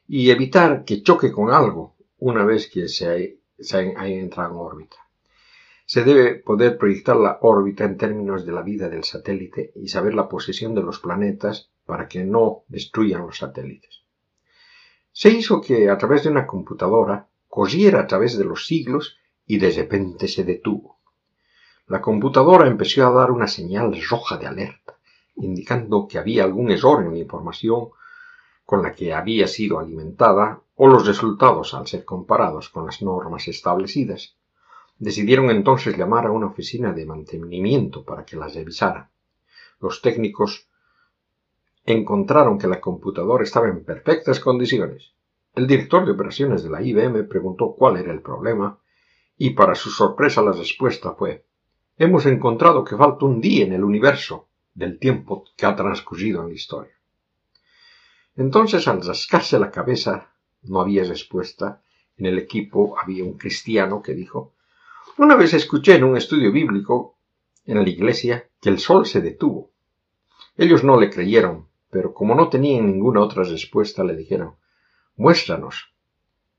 [0.08, 5.07] y evitar que choque con algo una vez que se, se entrado en órbita.
[5.89, 10.15] Se debe poder proyectar la órbita en términos de la vida del satélite y saber
[10.15, 14.04] la posición de los planetas para que no destruyan los satélites.
[15.13, 19.60] Se hizo que a través de una computadora cosiera a través de los siglos y
[19.60, 21.00] de repente se detuvo.
[21.88, 25.00] La computadora empezó a dar una señal roja de alerta,
[25.38, 27.91] indicando que había algún error en la información
[28.65, 33.47] con la que había sido alimentada o los resultados al ser comparados con las normas
[33.47, 34.36] establecidas.
[35.00, 39.12] Decidieron entonces llamar a una oficina de mantenimiento para que las revisara.
[39.80, 40.68] Los técnicos
[41.86, 45.14] encontraron que la computadora estaba en perfectas condiciones.
[45.54, 48.80] El director de operaciones de la IBM preguntó cuál era el problema
[49.38, 51.46] y para su sorpresa la respuesta fue
[52.00, 56.50] Hemos encontrado que falta un día en el universo del tiempo que ha transcurrido en
[56.50, 56.94] la historia.
[58.36, 60.32] Entonces, al rascarse la cabeza,
[60.62, 61.82] no había respuesta.
[62.18, 64.54] En el equipo había un cristiano que dijo
[65.19, 67.17] Una vez escuché en un estudio bíblico
[67.65, 69.71] en la iglesia que el sol se detuvo.
[70.56, 74.58] Ellos no le creyeron, pero como no tenían ninguna otra respuesta, le dijeron
[75.15, 75.91] Muéstranos.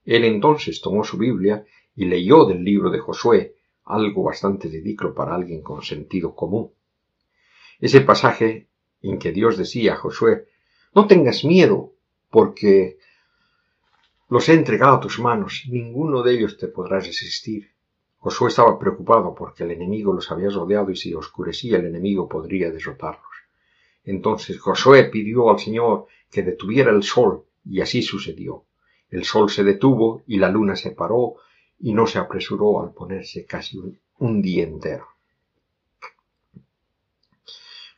[0.05, 5.37] Él entonces tomó su Biblia y leyó del libro de Josué, algo bastante ridículo para
[5.37, 6.73] alguien con sentido común.
[7.79, 8.67] Ese pasaje
[9.03, 10.49] en que Dios decía a Josué,
[10.97, 11.93] no tengas miedo,
[12.29, 12.99] porque
[14.29, 17.78] los he entregado a tus manos, ninguno de ellos te podrá resistir.
[18.19, 22.71] Josué estaba preocupado porque el enemigo los había rodeado y si oscurecía el enemigo podría
[22.71, 23.23] derrotarlos.
[24.05, 28.65] Entonces Josué pidió al Señor que detuviera el sol y así sucedió.
[29.11, 31.37] El sol se detuvo y la luna se paró
[31.79, 33.79] y no se apresuró al ponerse casi
[34.19, 35.07] un, día entero.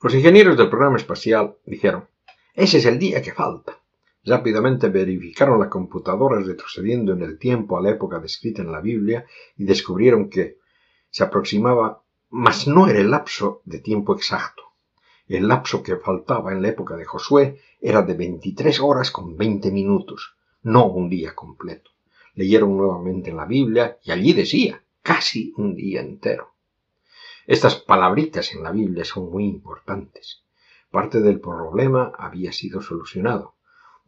[0.02, 2.06] Los ingenieros del programa espacial dijeron,
[2.54, 3.78] ese es el día que falta.
[4.24, 9.24] Rápidamente verificaron la computadora retrocediendo en el tiempo a la época descrita en la Biblia
[9.56, 10.58] y descubrieron que
[11.10, 14.62] se aproximaba, mas no era el lapso de tiempo exacto.
[15.26, 19.70] El lapso que faltaba en la época de Josué era de 23 horas con 20
[19.70, 21.90] minutos, no un día completo.
[22.34, 26.54] Leyeron nuevamente en la Biblia y allí decía, casi un día entero.
[27.46, 30.42] Estas palabritas en la Biblia son muy importantes.
[30.90, 33.54] Parte del problema había sido solucionado.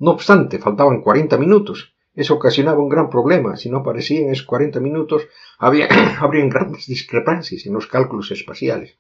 [0.02, 1.94] No obstante, faltaban 40 minutos.
[2.12, 3.56] Eso ocasionaba un gran problema.
[3.56, 5.86] Si no aparecían esos 40 minutos, había,
[6.20, 8.98] habrían grandes discrepancias en los cálculos espaciales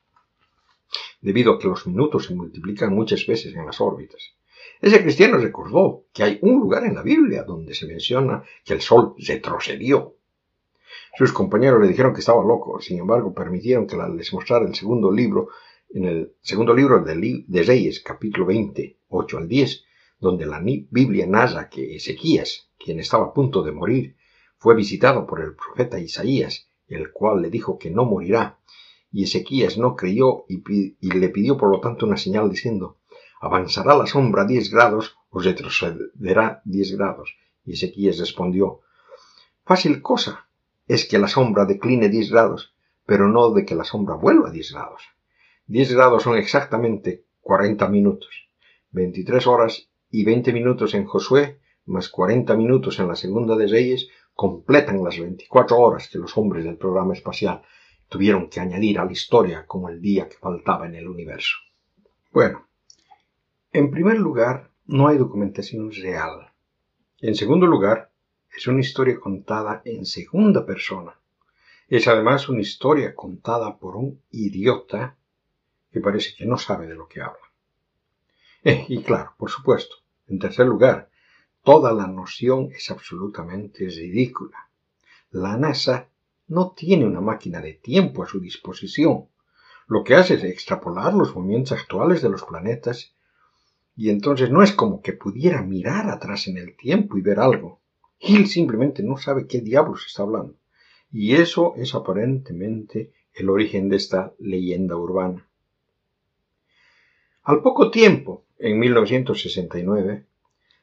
[1.20, 4.22] debido a que los minutos se multiplican muchas veces en las órbitas.
[4.80, 8.80] Ese cristiano recordó que hay un lugar en la Biblia donde se menciona que el
[8.80, 10.14] sol retrocedió.
[11.18, 15.10] Sus compañeros le dijeron que estaba loco, sin embargo permitieron que les mostrara el segundo
[15.10, 15.48] libro,
[15.90, 19.84] en el segundo libro de, de Reyes, capítulo 20, 8 al 10,
[20.22, 24.14] donde la Biblia narra que Ezequías, quien estaba a punto de morir,
[24.56, 28.60] fue visitado por el profeta Isaías, el cual le dijo que no morirá,
[29.10, 30.62] y Ezequías no creyó y,
[31.00, 32.98] le pidió por lo tanto una señal diciendo,
[33.40, 37.34] avanzará la sombra diez grados o retrocederá diez grados.
[37.64, 38.82] Y Ezequías respondió,
[39.64, 40.46] fácil cosa
[40.86, 42.72] es que la sombra decline diez grados,
[43.06, 45.02] pero no de que la sombra vuelva diez grados.
[45.66, 48.30] Diez grados son exactamente cuarenta minutos,
[48.92, 54.08] veintitrés horas y veinte minutos en Josué, más cuarenta minutos en la segunda de Reyes,
[54.34, 57.62] completan las veinticuatro horas que los hombres del programa espacial
[58.08, 61.56] tuvieron que añadir a la historia como el día que faltaba en el universo.
[62.30, 62.68] Bueno,
[63.72, 66.52] en primer lugar, no hay documentación real.
[67.20, 68.12] En segundo lugar,
[68.54, 71.18] es una historia contada en segunda persona.
[71.88, 75.16] Es además una historia contada por un idiota
[75.90, 77.50] que parece que no sabe de lo que habla.
[78.64, 79.96] Eh, y claro, por supuesto,
[80.28, 81.10] en tercer lugar,
[81.62, 84.68] toda la noción es absolutamente ridícula.
[85.30, 86.08] La NASA
[86.48, 89.28] no tiene una máquina de tiempo a su disposición.
[89.86, 93.14] Lo que hace es extrapolar los movimientos actuales de los planetas
[93.96, 97.80] y entonces no es como que pudiera mirar atrás en el tiempo y ver algo.
[98.18, 100.54] Hill simplemente no sabe qué diablos está hablando.
[101.10, 105.46] Y eso es aparentemente el origen de esta leyenda urbana.
[107.42, 110.24] Al poco tiempo, en 1969,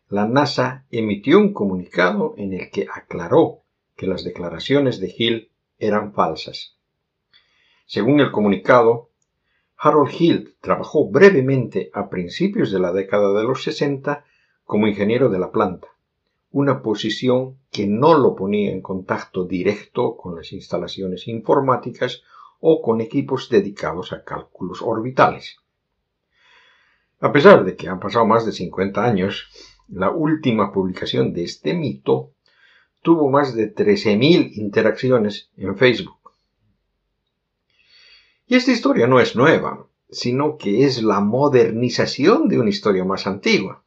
[0.10, 3.62] la NASA emitió un comunicado en el que aclaró
[3.96, 6.78] que las declaraciones de Hill eran falsas.
[7.86, 9.12] Según el comunicado,
[9.78, 14.26] Harold Hill trabajó brevemente a principios de la década de los 60
[14.66, 15.88] como ingeniero de la planta,
[16.52, 22.24] una posición que no lo ponía en contacto directo con las instalaciones informáticas
[22.60, 25.60] o con equipos dedicados a cálculos orbitales.
[27.22, 29.50] A pesar de que han pasado más de 50 años,
[29.90, 32.32] la última publicación de este mito
[33.02, 36.18] tuvo más de 13.000 interacciones en Facebook.
[38.48, 39.86] Y esta historia no es nueva.
[40.12, 43.84] sino que es la modernización de una historia más antigua.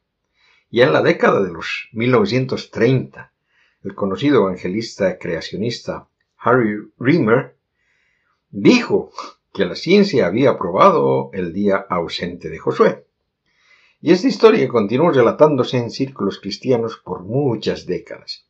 [0.70, 3.32] Ya en la década de los 1930,
[3.82, 6.06] el conocido evangelista creacionista
[6.38, 7.56] Harry Reamer
[8.50, 9.10] dijo
[9.52, 13.04] que la ciencia había probado el día ausente de Josué.
[14.04, 18.44] Y esta historia continuó relatándose en círculos cristianos por muchas décadas.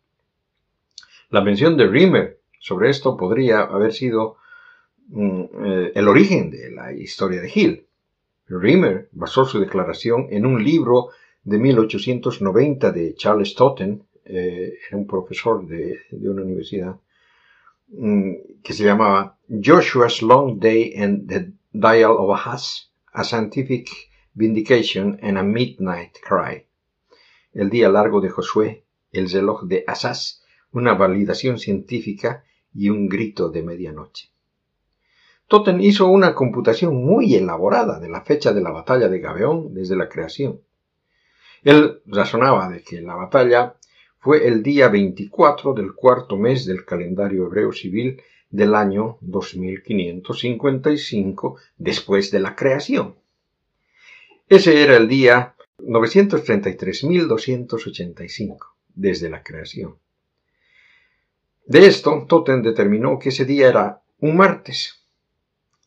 [1.29, 4.39] La mención de Reamer sobre esto podría haber sido
[5.09, 7.87] mm, eh, el origen de la historia de Hill.
[8.49, 11.11] Reamer basó su declaración en un libro
[11.45, 16.97] de 1890 de Charles Totten, eh, un profesor de, una universidad,
[17.89, 18.33] mm,
[18.63, 25.37] que se llamaba Joshua's Long Day and the Dial of Ahaz, a Scientific Vindication and
[25.37, 26.67] a Midnight Cry.
[27.53, 33.51] El día largo de Josué, el reloj de Asaz, una validación científica y un grito
[33.51, 34.31] de medianoche.
[35.49, 39.97] Totten hizo una computación muy elaborada de la fecha de la batalla de Gabeón desde
[39.97, 40.63] la creación.
[41.63, 43.77] Él razonaba de que la batalla
[44.19, 52.31] fue el día 24 del cuarto mes del calendario hebreo civil del año 2555 después
[52.31, 53.21] de la creación.
[54.53, 58.59] Ese era el día 933.285
[58.95, 59.97] desde la creación.
[61.65, 65.07] De esto, Totem determinó que ese día era un martes.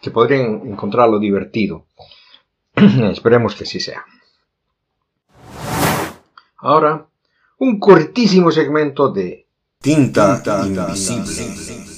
[0.00, 1.86] que podrían encontrarlo divertido.
[2.76, 4.04] Esperemos que así sea.
[6.58, 7.08] Ahora,
[7.58, 9.48] un cortísimo segmento de
[9.80, 11.91] Tinta, invisible.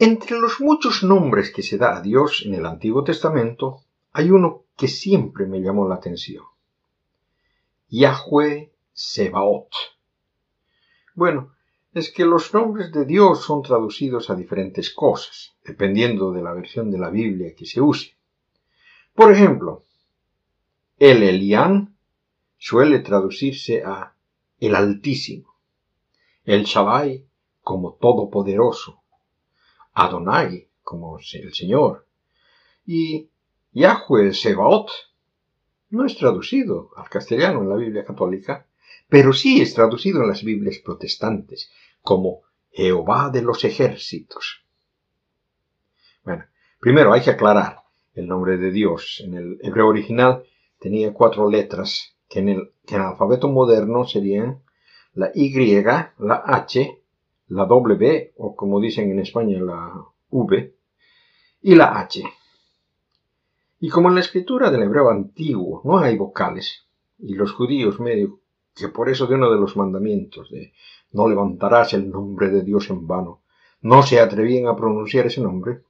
[0.00, 3.80] Entre los muchos nombres que se da a Dios en el Antiguo Testamento,
[4.12, 6.44] hay uno que siempre me llamó la atención.
[7.88, 9.70] Yahweh Sebaot.
[11.16, 11.52] Bueno,
[11.94, 16.92] es que los nombres de Dios son traducidos a diferentes cosas, dependiendo de la versión
[16.92, 18.16] de la Biblia que se use.
[19.16, 19.84] Por ejemplo,
[21.00, 21.96] el Elián
[22.56, 24.14] suele traducirse a
[24.60, 25.56] el Altísimo,
[26.44, 27.26] el Shaddai
[27.62, 29.02] como Todopoderoso,
[29.98, 32.06] Adonai, como el Señor.
[32.86, 33.30] Y
[33.72, 34.90] Yahweh Sebaot
[35.90, 38.66] no es traducido al castellano en la Biblia católica,
[39.08, 41.70] pero sí es traducido en las Biblias protestantes
[42.00, 44.64] como Jehová de los ejércitos.
[46.22, 46.44] Bueno,
[46.78, 47.82] primero hay que aclarar
[48.14, 49.20] el nombre de Dios.
[49.24, 50.44] En el hebreo original
[50.78, 54.62] tenía cuatro letras que en el, que en el alfabeto moderno serían
[55.14, 57.02] la Y, la H,
[57.48, 60.74] la W, o como dicen en España, la V,
[61.62, 62.22] y la H.
[63.80, 66.86] Y como en la escritura del hebreo antiguo no hay vocales,
[67.18, 68.40] y los judíos medio
[68.74, 70.72] que por eso de uno de los mandamientos de
[71.12, 73.40] no levantarás el nombre de Dios en vano,
[73.80, 75.82] no se atrevían a pronunciar ese nombre,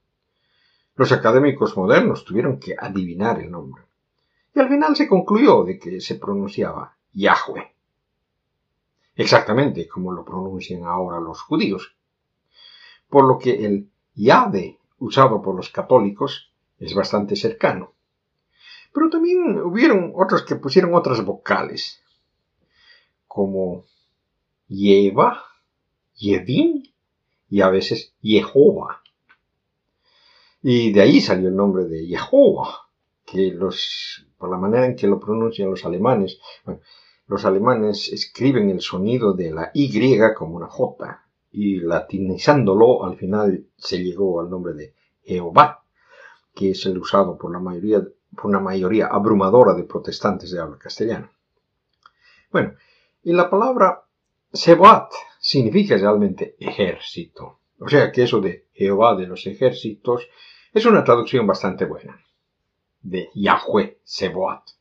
[0.95, 3.85] los académicos modernos tuvieron que adivinar el nombre.
[4.55, 7.78] Y al final se concluyó de que se pronunciaba Yahweh
[9.19, 11.95] exactamente como lo pronuncian ahora los judíos.
[13.11, 17.93] Por lo que el Yahvé usado por los católicos es bastante cercano.
[18.95, 22.03] Pero también hubieron otros que pusieron otras vocales,
[23.27, 23.85] como
[24.69, 25.43] Yeva,
[26.15, 26.89] Yevin
[27.51, 29.03] y a veces Jehová.
[30.63, 32.89] Y de ahí salió el nombre de Jehová,
[33.25, 36.39] que los, por la manera en que lo pronuncian los alemanes,
[37.29, 43.67] los alemanes escriben el sonido de la Y como una J y latinizándolo al final
[43.77, 45.85] se llegó al nombre de Jehová,
[46.55, 48.03] que es el usado por la mayoría,
[48.35, 51.31] por una mayoría abrumadora de protestantes de habla castellana.
[52.51, 52.75] Bueno,
[53.23, 54.05] y la palabra
[54.53, 57.61] Sebat significa realmente ejército.
[57.79, 60.27] O sea que eso de Jehová de los ejércitos
[60.73, 62.21] es una traducción bastante buena.
[63.03, 64.78] De Yahweh Seboat.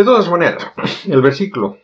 [0.00, 0.66] De todas maneras,
[1.08, 1.78] el versículo,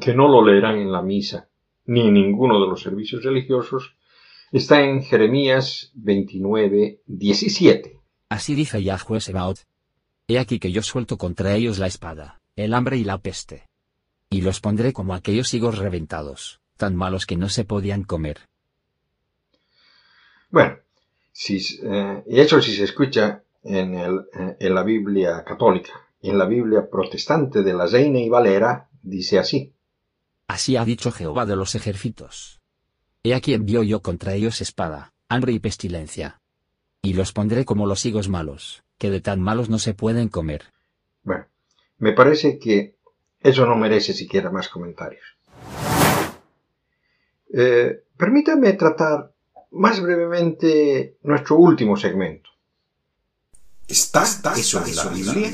[0.00, 1.50] que no lo leerán en la misa
[1.84, 3.94] ni en ninguno de los servicios religiosos,
[4.52, 8.00] está en Jeremías 29, 17.
[8.30, 9.58] Así dice Yahweh Sebaot.
[10.28, 13.68] He aquí que yo suelto contra ellos la espada, el hambre y la peste.
[14.30, 18.38] Y los pondré como aquellos higos reventados, tan malos que no se podían comer.
[20.48, 20.78] Bueno,
[21.32, 26.05] si, eh, eso sí se escucha en, el, eh, en la Biblia católica.
[26.28, 29.72] En la Biblia protestante de la Reina y Valera dice así.
[30.48, 32.60] Así ha dicho Jehová de los ejércitos.
[33.22, 36.40] He aquí envío yo contra ellos espada, hambre y pestilencia.
[37.00, 40.64] Y los pondré como los higos malos, que de tan malos no se pueden comer.
[41.22, 41.46] Bueno,
[41.98, 42.96] me parece que
[43.38, 45.24] eso no merece siquiera más comentarios.
[47.54, 49.32] Eh, permítame tratar
[49.70, 52.50] más brevemente nuestro último segmento.
[53.88, 54.24] ¿Está,
[54.56, 55.50] eso la Biblia?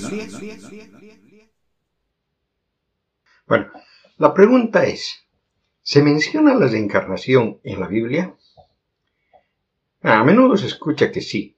[3.47, 3.71] Bueno,
[4.17, 5.27] la pregunta es,
[5.83, 8.35] ¿se menciona la reencarnación en la Biblia?
[10.01, 11.57] A menudo se escucha que sí.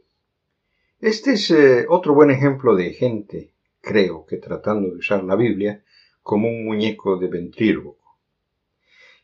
[1.01, 5.85] Este es eh, otro buen ejemplo de gente, creo que tratando de usar la Biblia
[6.23, 7.99] como un muñeco de ventrílogo.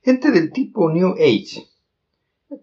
[0.02, 1.66] Gente del tipo New Age.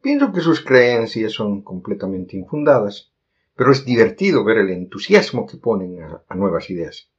[0.01, 3.11] Pienso que sus creencias son completamente infundadas
[3.57, 7.09] pero es divertido ver el entusiasmo que ponen a, nuevas ideas.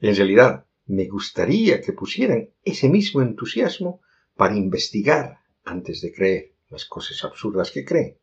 [0.00, 4.00] En realidad, me gustaría que pusieran ese mismo entusiasmo
[4.34, 8.16] para investigar antes de creer las cosas absurdas que creen.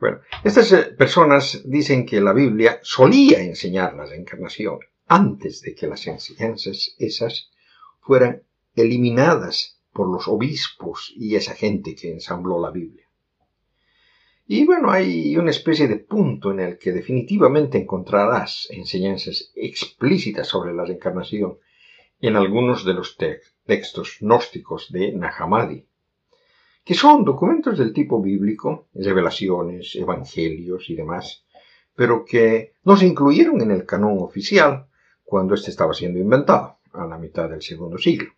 [0.00, 5.86] Bueno, estas eh, personas dicen que la Biblia solía enseñar la reencarnación antes de que
[5.86, 7.50] las enseñanzas esas
[8.00, 8.42] fueran
[8.74, 13.06] eliminadas por los obispos y esa gente que ensambló la Biblia.
[14.46, 20.74] Y bueno, hay una especie de punto en el que definitivamente encontrarás enseñanzas explícitas sobre
[20.74, 21.58] la reencarnación
[22.20, 25.86] en algunos de los textos gnósticos de Nahamadi,
[26.84, 31.44] que son documentos del tipo bíblico, revelaciones, evangelios y demás,
[31.94, 34.86] pero que no se incluyeron en el canon oficial
[35.24, 38.32] cuando éste estaba siendo inventado, a la mitad del segundo siglo.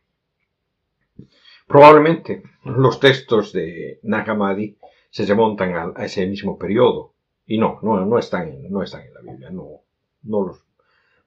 [1.67, 4.77] Probablemente los textos de Nahamadi
[5.15, 7.15] se remontan a, ese mismo periodo.
[7.47, 9.83] Y no, no, no, están en, no están en la Biblia, no,
[10.25, 10.65] no los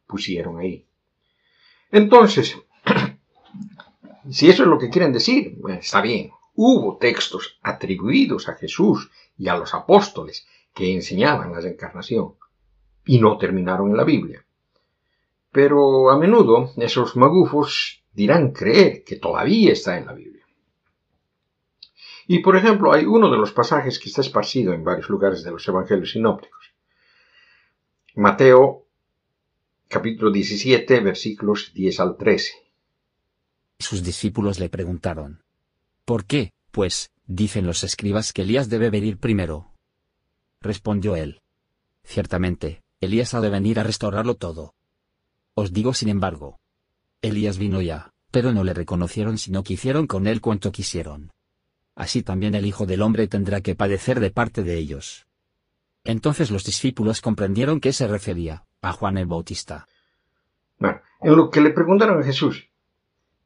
[0.06, 0.86] pusieron ahí.
[1.90, 2.58] Entonces,
[4.30, 6.32] si eso es lo que quieren decir, está bien.
[6.54, 12.34] Hubo textos atribuidos a Jesús y a los apóstoles que enseñaban la reencarnación
[13.06, 14.46] y no terminaron en la Biblia.
[15.50, 20.37] Pero a menudo esos magufos dirán creer que todavía está en la Biblia.
[22.28, 25.52] Y por ejemplo, hay uno de los pasajes que está esparcido en varios lugares de
[25.52, 26.74] los evangelios sinópticos.
[28.16, 28.86] Mateo
[29.88, 32.54] capítulo 17 versículos 10 al 13.
[33.80, 35.44] Sus discípulos le preguntaron,
[36.04, 39.72] ¿por qué, pues, dicen los escribas que Elías debe venir primero?
[40.60, 41.42] Respondió él,
[42.04, 44.74] ciertamente, Elías ha de venir a restaurarlo todo.
[45.54, 46.60] Os digo sin embargo,
[47.22, 51.32] Elías vino ya, pero no le reconocieron sino que hicieron con él cuanto quisieron
[51.98, 55.28] así también el Hijo del Hombre tendrá que padecer de parte de ellos.
[56.04, 59.88] Entonces los discípulos comprendieron que se refería a Juan el Bautista.
[60.78, 62.70] Bueno, en lo que le preguntaron a Jesús,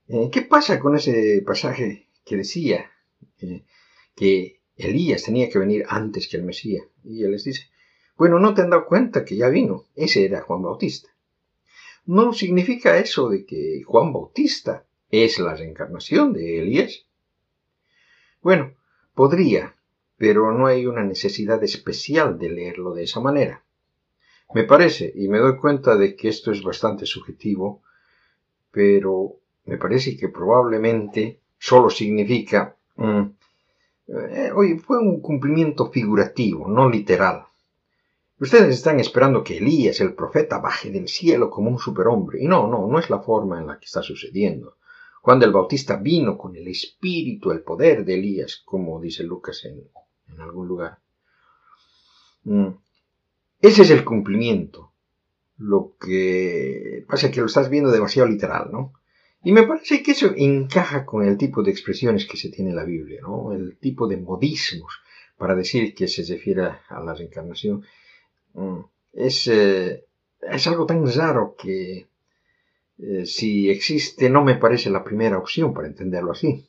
[0.10, 2.92] eh, ¿qué pasa con ese pasaje que decía
[3.40, 3.64] eh,
[4.16, 6.84] que Elías tenía que venir antes que el Mesías?
[7.04, 7.70] Y él les dice,
[8.18, 11.10] bueno, no te han dado cuenta que ya vino, ese era Juan Bautista.
[12.06, 17.06] No significa eso de que Juan Bautista es la reencarnación de Elías.
[18.42, 18.74] Bueno,
[19.14, 19.76] podría,
[20.18, 23.64] pero no hay una necesidad especial de leerlo de esa manera.
[24.54, 27.84] Me parece, y me doy cuenta de que esto es bastante subjetivo,
[28.72, 33.22] pero me parece que probablemente solo significa, mm,
[34.08, 37.46] eh, oye, fue un cumplimiento figurativo, no literal.
[38.40, 42.68] Ustedes están esperando que Elías, el profeta, baje del cielo como un superhombre, y no,
[42.68, 44.78] no, no es la forma en la que está sucediendo.
[45.22, 49.88] Juan el Bautista vino con el espíritu, el poder de Elías, como dice Lucas en,
[50.40, 50.98] algún lugar.
[52.44, 52.70] Mm.
[53.62, 54.94] Ese es el cumplimiento.
[55.58, 58.94] Lo que pasa es que lo estás viendo demasiado literal, ¿no?
[59.44, 62.76] Y me parece que eso encaja con el tipo de expresiones que se tiene en
[62.76, 63.54] la Biblia, ¿no?
[63.54, 65.02] El tipo de modismos
[65.38, 67.84] para decir que se refiere a la reencarnación.
[68.54, 68.80] Mm.
[69.14, 70.06] Es, eh,
[70.42, 72.08] es algo tan raro que
[72.98, 76.68] eh, si existe, no me parece la primera opción para entenderlo así.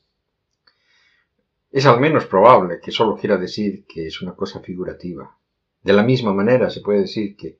[1.71, 5.35] Es al menos probable que solo quiera decir que es una cosa figurativa.
[5.81, 7.57] De la misma manera se puede decir que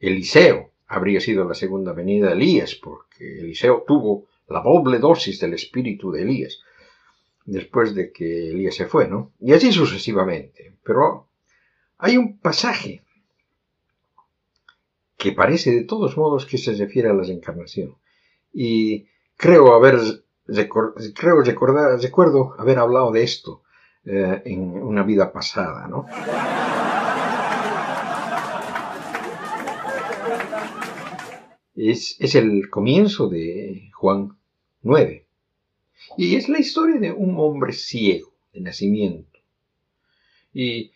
[0.00, 5.54] Eliseo habría sido la segunda venida de Elías, porque Eliseo tuvo la doble dosis del
[5.54, 6.60] espíritu de Elías,
[7.44, 9.32] después de que Elías se fue, ¿no?
[9.40, 10.74] Y así sucesivamente.
[10.82, 11.28] Pero
[11.98, 13.03] hay un pasaje
[15.24, 17.96] que parece de todos modos que se refiere a la reencarnación.
[18.52, 19.06] Y
[19.38, 19.96] creo haber
[21.14, 23.62] creo recordar, recuerdo haber hablado de esto
[24.04, 26.04] eh, en una vida pasada, ¿no?
[31.74, 34.36] Es, es, el comienzo de Juan
[34.82, 35.26] 9.
[36.18, 39.38] Y es la historia de un hombre ciego de nacimiento.
[40.52, 40.92] Y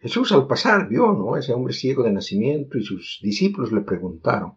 [0.00, 1.36] Jesús al pasar vio, ¿no?
[1.36, 4.54] Ese hombre ciego de nacimiento y sus discípulos le preguntaron,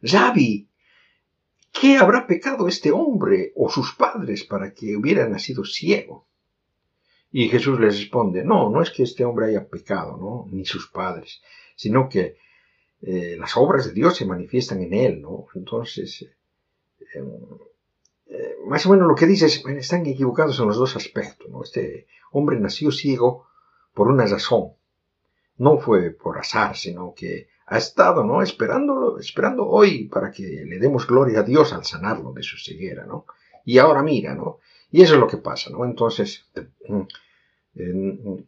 [0.00, 0.68] Rabbi,
[1.72, 6.26] ¿qué habrá pecado este hombre o sus padres para que hubiera nacido ciego?
[7.32, 10.46] Y Jesús les responde, no, no es que este hombre haya pecado, ¿no?
[10.50, 11.40] Ni sus padres,
[11.76, 12.36] sino que
[13.02, 15.46] eh, las obras de Dios se manifiestan en él, ¿no?
[15.54, 17.24] Entonces, eh,
[18.26, 21.62] eh, más o menos lo que dice es, están equivocados en los dos aspectos, ¿no?
[21.62, 23.46] Este hombre nació ciego
[23.94, 24.72] por una razón,
[25.58, 28.42] no fue por azar, sino que ha estado, ¿no?
[28.42, 33.04] Esperándolo, esperando hoy para que le demos gloria a Dios al sanarlo de su ceguera,
[33.04, 33.26] ¿no?
[33.64, 34.58] Y ahora mira, ¿no?
[34.90, 35.84] Y eso es lo que pasa, ¿no?
[35.84, 36.46] Entonces,
[36.88, 37.02] mm,
[37.74, 38.44] mm,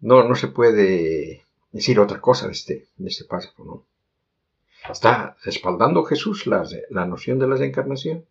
[0.00, 3.84] no, no se puede decir otra cosa de este, de este párrafo, ¿no?
[4.90, 8.24] ¿Está respaldando Jesús la, la noción de la reencarnación?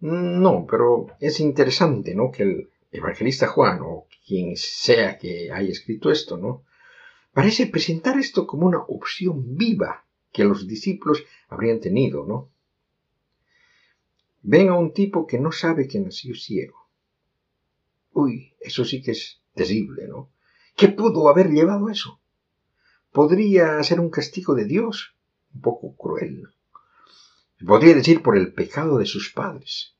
[0.00, 2.30] No, pero es interesante, ¿no?
[2.30, 6.64] Que el evangelista Juan, o quien sea que haya escrito esto, ¿no?
[7.32, 12.50] Parece presentar esto como una opción viva que los discípulos habrían tenido, ¿no?
[14.42, 16.88] Ven a un tipo que no sabe que nació ciego.
[18.12, 20.30] Uy, eso sí que es terrible, ¿no?
[20.76, 22.20] ¿Qué pudo haber llevado eso?
[23.12, 25.16] Podría ser un castigo de Dios,
[25.54, 26.48] un poco cruel.
[27.66, 29.95] Podría decir por el pecado de sus padres.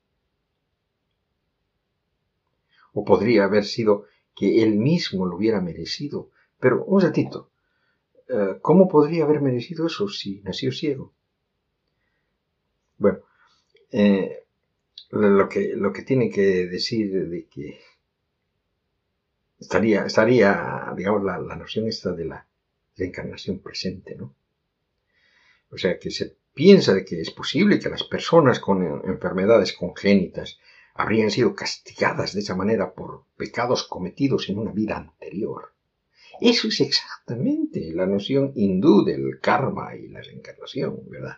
[2.99, 3.91] O podría haber sido
[4.35, 6.31] que él mismo lo hubiera merecido.
[6.59, 7.51] Pero, un ratito,
[8.27, 11.13] eh, ¿cómo podría haber merecido eso si nació ciego?
[12.97, 13.19] Bueno,
[13.91, 14.45] eh,
[15.11, 17.79] lo, que, lo que tiene que decir de que
[19.59, 22.47] estaría, estaría digamos, la, la noción esta de la
[22.95, 24.33] reencarnación presente, ¿no?
[25.69, 30.59] O sea, que se piensa de que es posible que las personas con enfermedades congénitas
[30.97, 35.73] habrían sido castigadas de esa manera por pecados cometidos en una vida anterior.
[36.41, 41.37] Eso es exactamente la noción hindú del karma y la reencarnación, ¿verdad?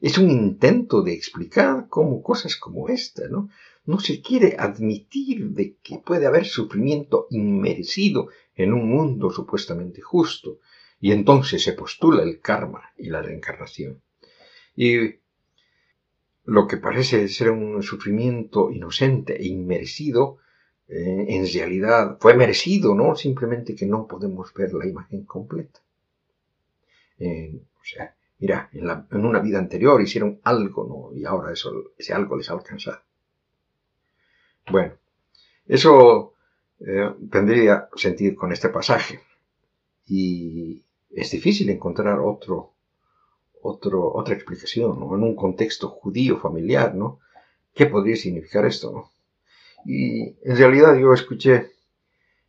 [0.00, 3.50] Es un intento de explicar cómo cosas como esta, ¿no?
[3.86, 10.58] No se quiere admitir de que puede haber sufrimiento inmerecido en un mundo supuestamente justo,
[11.00, 14.02] y entonces se postula el karma y la reencarnación.
[14.76, 15.23] Y
[16.44, 20.38] lo que parece ser un sufrimiento inocente e inmerecido,
[20.88, 23.16] eh, en realidad fue merecido, ¿no?
[23.16, 25.80] Simplemente que no podemos ver la imagen completa.
[27.18, 31.18] o sea, mira, en, una vida anterior hicieron algo, ¿no?
[31.18, 33.00] Y ahora eso, ese algo les ha alcanzado.
[34.70, 34.94] Bueno,
[35.66, 36.34] eso
[36.80, 39.20] eh, tendría sentido con este pasaje.
[40.06, 42.73] Y es difícil encontrar otro,
[43.64, 45.14] otro, otra explicación, ¿no?
[45.16, 47.20] En un contexto judío familiar, ¿no?
[47.74, 49.10] ¿Qué podría significar esto, no?
[49.86, 51.72] Y en realidad yo escuché,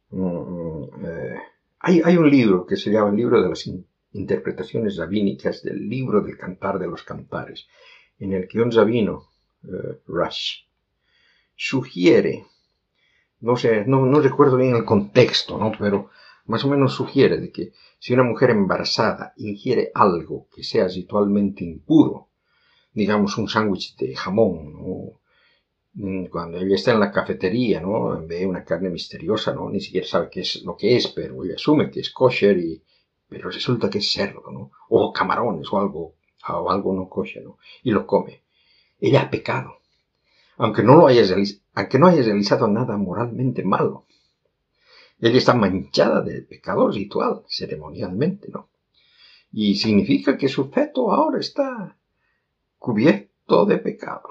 [0.09, 1.39] mm, mm, eh,
[1.79, 3.69] hay, hay, un libro que se llama el libro de las
[4.11, 7.67] interpretaciones rabínicas del libro del cantar de los cantares,
[8.19, 9.29] en el que un rabino,
[9.63, 9.99] eh,
[11.55, 12.45] sugiere,
[13.39, 15.71] no sé, no, no recuerdo bien el contexto, ¿no?
[15.79, 16.09] Pero
[16.45, 21.63] más o menos sugiere de que si una mujer embarazada ingiere algo que sea ritualmente
[21.63, 22.29] impuro,
[22.93, 24.73] digamos un sándwich de jamón,
[25.93, 28.25] mm, cuando ella está en la cafetería, ¿no?
[28.25, 29.69] ve una carne misteriosa, ¿no?
[29.69, 32.83] ni siquiera sabe qué es lo que es, pero ella asume que es kosher y
[33.27, 34.71] pero resulta que es cerdo, ¿no?
[34.89, 36.15] o camarones o algo
[36.47, 37.57] o algo no kosher, ¿no?
[37.83, 38.43] y lo come.
[38.99, 39.79] Ella ha pecado,
[40.57, 41.23] aunque no lo haya
[41.73, 44.04] aunque no haya realizado nada moralmente malo.
[45.19, 48.69] Ella está manchada de pecado ritual, ceremonialmente, ¿no?
[49.51, 51.97] Y significa que su feto ahora está
[52.77, 54.29] cubierto de pecado.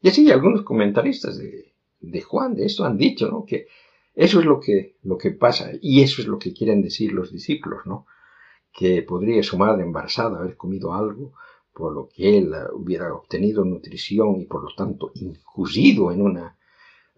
[0.00, 3.44] Y así algunos comentaristas de, de Juan de esto han dicho, ¿no?
[3.44, 3.66] Que
[4.14, 7.30] eso es lo que, lo que pasa y eso es lo que quieren decir los
[7.30, 8.06] discípulos, ¿no?
[8.72, 11.34] Que podría su madre embarazada haber comido algo
[11.74, 16.55] por lo que él hubiera obtenido nutrición y por lo tanto incurrido en una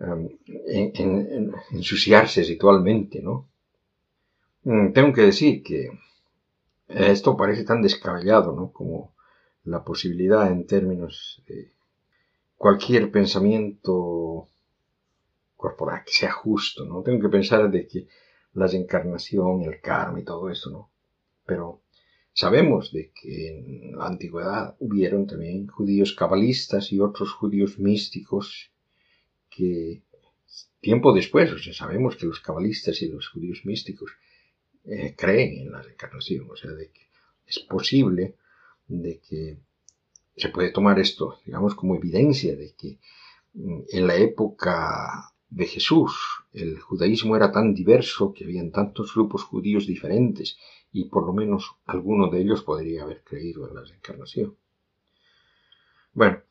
[0.00, 3.48] Em, en, ensuciarse ritualmente, ¿no?
[4.64, 5.90] Mm, tengo que decir que
[6.88, 8.72] esto parece tan descabellado, ¿no?
[8.72, 9.12] Como
[9.64, 11.72] la posibilidad en términos de
[12.56, 14.48] cualquier pensamiento
[15.56, 17.02] corporal que sea justo, ¿no?
[17.02, 18.06] Tengo que pensar de que
[18.54, 20.90] la reencarnación, el karma y todo eso, ¿no?
[21.44, 21.82] Pero
[22.40, 28.70] Sabemos de que en la antigüedad hubieron también judíos cabalistas y otros judíos místicos
[30.80, 34.12] tiempo después, o sea, sabemos que los cabalistas y los judíos místicos
[34.84, 37.08] eh, creen en la reencarnación, o sea, de que
[37.46, 38.36] es posible
[38.86, 39.58] de que
[40.36, 42.98] se puede tomar esto, digamos, como evidencia de que
[43.54, 46.14] mm, en la época de Jesús
[46.52, 50.58] el judaísmo era tan diverso que habían tantos grupos judíos diferentes
[50.92, 54.56] y por lo menos alguno de ellos podría haber creído en la reencarnación.
[56.12, 56.42] Bueno,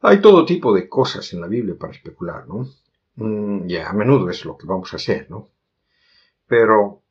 [0.00, 2.68] hay todo tipo de cosas en la Biblia para especular, ¿no?
[3.16, 5.48] Mm, ya, a menudo es lo que vamos a hacer, ¿no?
[6.46, 7.02] Pero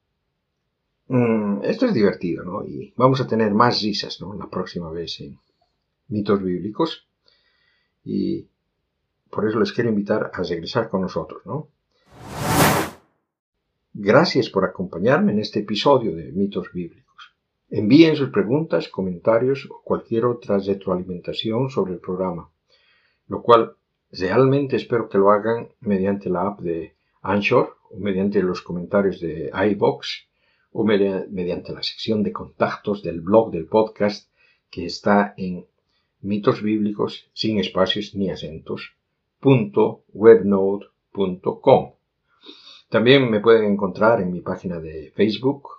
[1.07, 2.63] mm, esto es divertido, ¿no?
[2.65, 4.33] Y vamos a tener más risas, ¿no?
[4.33, 5.37] La próxima vez en
[6.07, 7.07] mitos bíblicos.
[8.03, 8.47] Y
[9.29, 11.69] por eso les quiero invitar a regresar con nosotros, ¿no?
[13.93, 17.35] Gracias por acompañarme en este episodio de Mitos Bíblicos.
[17.69, 22.51] Envíen sus preguntas, comentarios o cualquier otra retroalimentación sobre el programa,
[23.27, 23.75] lo cual
[24.11, 29.51] realmente espero que lo hagan mediante la app de Anchor o mediante los comentarios de
[29.71, 30.27] iBox
[30.71, 34.31] o mediante la sección de contactos del blog del podcast
[34.69, 35.65] que está en
[36.21, 38.93] mitos bíblicos sin espacios ni acentos
[40.13, 41.93] webnode.com.
[42.89, 45.69] También me pueden encontrar en mi página de Facebook,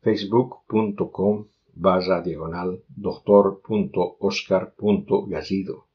[0.00, 5.87] facebook.com barra diagonal doctor.oscar.gallido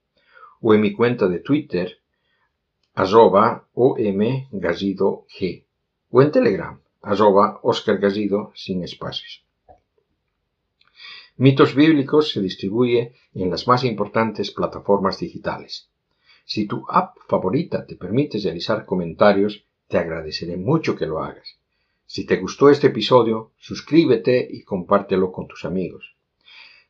[0.65, 1.99] o en mi cuenta de Twitter
[2.93, 5.65] arroba omgallido.g
[6.09, 7.99] o en Telegram arroba Oscar
[8.55, 9.43] sin espacios.
[11.35, 15.89] Mitos Bíblicos se distribuye en las más importantes plataformas digitales.
[16.45, 21.57] Si tu app favorita te permite realizar comentarios, te agradeceré mucho que lo hagas.
[22.05, 26.15] Si te gustó este episodio, suscríbete y compártelo con tus amigos.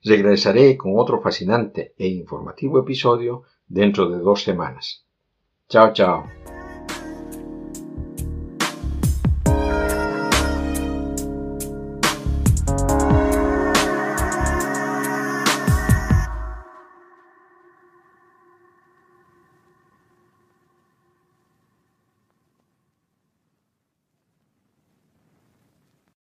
[0.03, 5.03] Regresaré con otro fascinante e informativo episodio dentro de dos semanas.
[5.67, 6.52] Chao, chao.